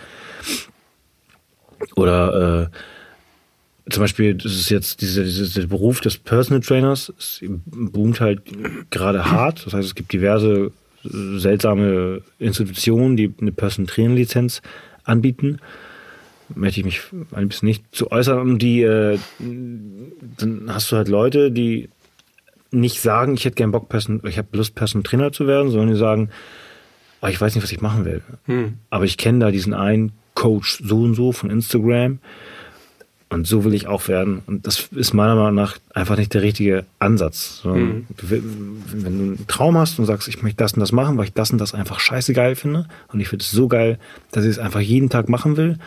[1.96, 2.70] Oder
[3.88, 8.44] äh, zum Beispiel, das ist jetzt dieser, dieser Beruf des Personal Trainers, es boomt halt
[8.92, 9.66] gerade hart.
[9.66, 10.72] Das heißt, es gibt diverse
[11.04, 14.62] seltsame Institutionen, die eine Personal Trainer Lizenz
[15.06, 15.60] anbieten,
[16.54, 17.02] möchte ich mich
[17.32, 18.40] ein bisschen nicht zu äußern.
[18.40, 21.90] Und die, äh, dann hast du halt Leute, die
[22.72, 25.90] nicht sagen, ich hätte gern Bock, Person, ich habe Lust, Person Trainer zu werden, sondern
[25.90, 26.30] die sagen,
[27.22, 28.22] oh, ich weiß nicht, was ich machen will.
[28.46, 28.74] Hm.
[28.90, 32.20] Aber ich kenne da diesen einen Coach so und so von Instagram.
[33.36, 34.44] Und so will ich auch werden.
[34.48, 37.64] Und das ist meiner Meinung nach einfach nicht der richtige Ansatz.
[37.66, 38.08] Mhm.
[38.22, 41.34] Wenn du einen Traum hast und sagst, ich möchte das und das machen, weil ich
[41.34, 44.00] das und das einfach scheiße geil finde und ich finde es so geil,
[44.32, 45.80] dass ich es einfach jeden Tag machen will,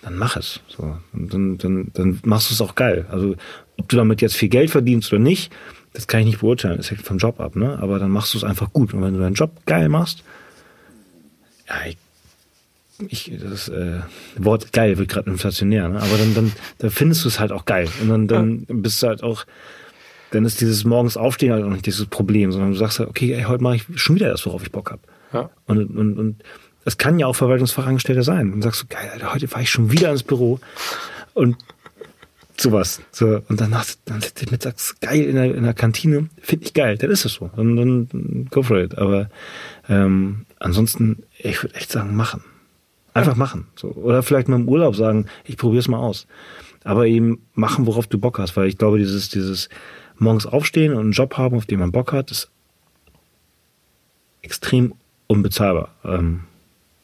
[0.00, 0.60] dann mach es.
[0.68, 0.96] So.
[1.12, 3.04] Und dann, dann, dann machst du es auch geil.
[3.10, 3.36] Also
[3.76, 5.52] ob du damit jetzt viel Geld verdienst oder nicht,
[5.92, 6.78] das kann ich nicht beurteilen.
[6.78, 7.78] Das hängt vom Job ab, ne?
[7.78, 8.94] Aber dann machst du es einfach gut.
[8.94, 10.24] Und wenn du deinen Job geil machst,
[11.68, 11.98] ja, ich
[13.08, 14.00] ich, das äh,
[14.36, 16.00] Wort geil wird gerade inflationär, ne?
[16.00, 17.88] aber dann, dann, dann findest du es halt auch geil.
[18.00, 19.44] Und dann, dann bist du halt auch,
[20.30, 23.32] dann ist dieses morgens Aufstehen halt auch nicht dieses Problem, sondern du sagst halt, okay,
[23.32, 25.02] ey, heute mache ich schon wieder das, worauf ich Bock habe.
[25.32, 25.50] Ja.
[25.66, 26.42] Und, und, und
[26.84, 28.52] das kann ja auch Verwaltungsfachangestellter sein.
[28.52, 30.60] Und sagst du, geil, Alter, heute fahre ich schon wieder ins Büro
[31.34, 31.56] und
[32.60, 33.00] sowas.
[33.10, 36.74] So, und danach dann sitzt du mittags geil in der, in der Kantine, finde ich
[36.74, 37.50] geil, dann ist es so.
[37.56, 38.98] Und dann go for it.
[38.98, 39.30] Aber
[39.88, 42.44] ähm, ansonsten, ich würde echt sagen, machen.
[43.12, 43.66] Einfach machen.
[43.76, 43.88] So.
[43.88, 46.26] Oder vielleicht mal im Urlaub sagen, ich probiere es mal aus.
[46.84, 48.56] Aber eben machen, worauf du Bock hast.
[48.56, 49.68] Weil ich glaube, dieses, dieses
[50.18, 52.50] morgens aufstehen und einen Job haben, auf den man Bock hat, ist
[54.42, 54.94] extrem
[55.26, 55.94] unbezahlbar.
[56.04, 56.40] Ähm,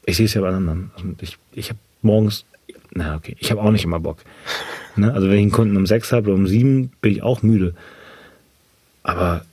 [0.04, 0.90] ich sehe es ja bei anderen.
[0.94, 2.44] Also ich ich habe morgens,
[2.92, 4.18] na okay, ich habe auch nicht immer Bock.
[4.94, 5.12] Ne?
[5.12, 7.74] Also wenn ich einen Kunden um sechs habe oder um sieben, bin ich auch müde.
[9.02, 9.44] Aber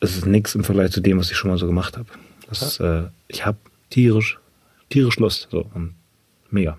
[0.00, 2.08] es ist nichts im Vergleich zu dem, was ich schon mal so gemacht habe.
[2.48, 3.58] Das, äh, ich habe
[3.90, 4.38] tierisch
[4.90, 5.48] tierisch Lust.
[5.50, 5.94] So, und
[6.50, 6.78] mega.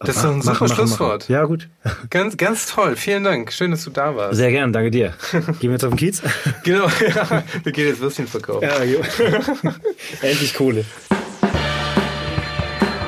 [0.00, 1.22] Das ist doch ein super machen, Schlusswort.
[1.22, 1.32] Machen.
[1.32, 1.68] Ja, gut.
[2.10, 2.96] Ganz, ganz toll.
[2.96, 3.50] Vielen Dank.
[3.52, 4.36] Schön, dass du da warst.
[4.36, 5.14] Sehr gern, danke dir.
[5.32, 6.22] Gehen wir jetzt auf den Kiez?
[6.64, 6.84] genau,
[7.14, 7.42] ja.
[7.62, 8.62] Wir gehen jetzt Würstchen verkaufen.
[8.62, 9.00] Ja, jo.
[10.20, 10.84] Endlich Kohle.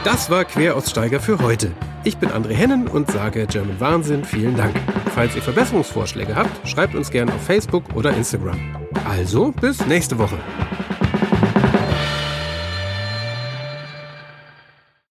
[0.04, 1.72] Das war Queraussteiger für heute.
[2.04, 4.74] Ich bin André Hennen und sage German Wahnsinn vielen Dank.
[5.14, 8.58] Falls ihr Verbesserungsvorschläge habt, schreibt uns gerne auf Facebook oder Instagram.
[9.06, 10.38] Also, bis nächste Woche.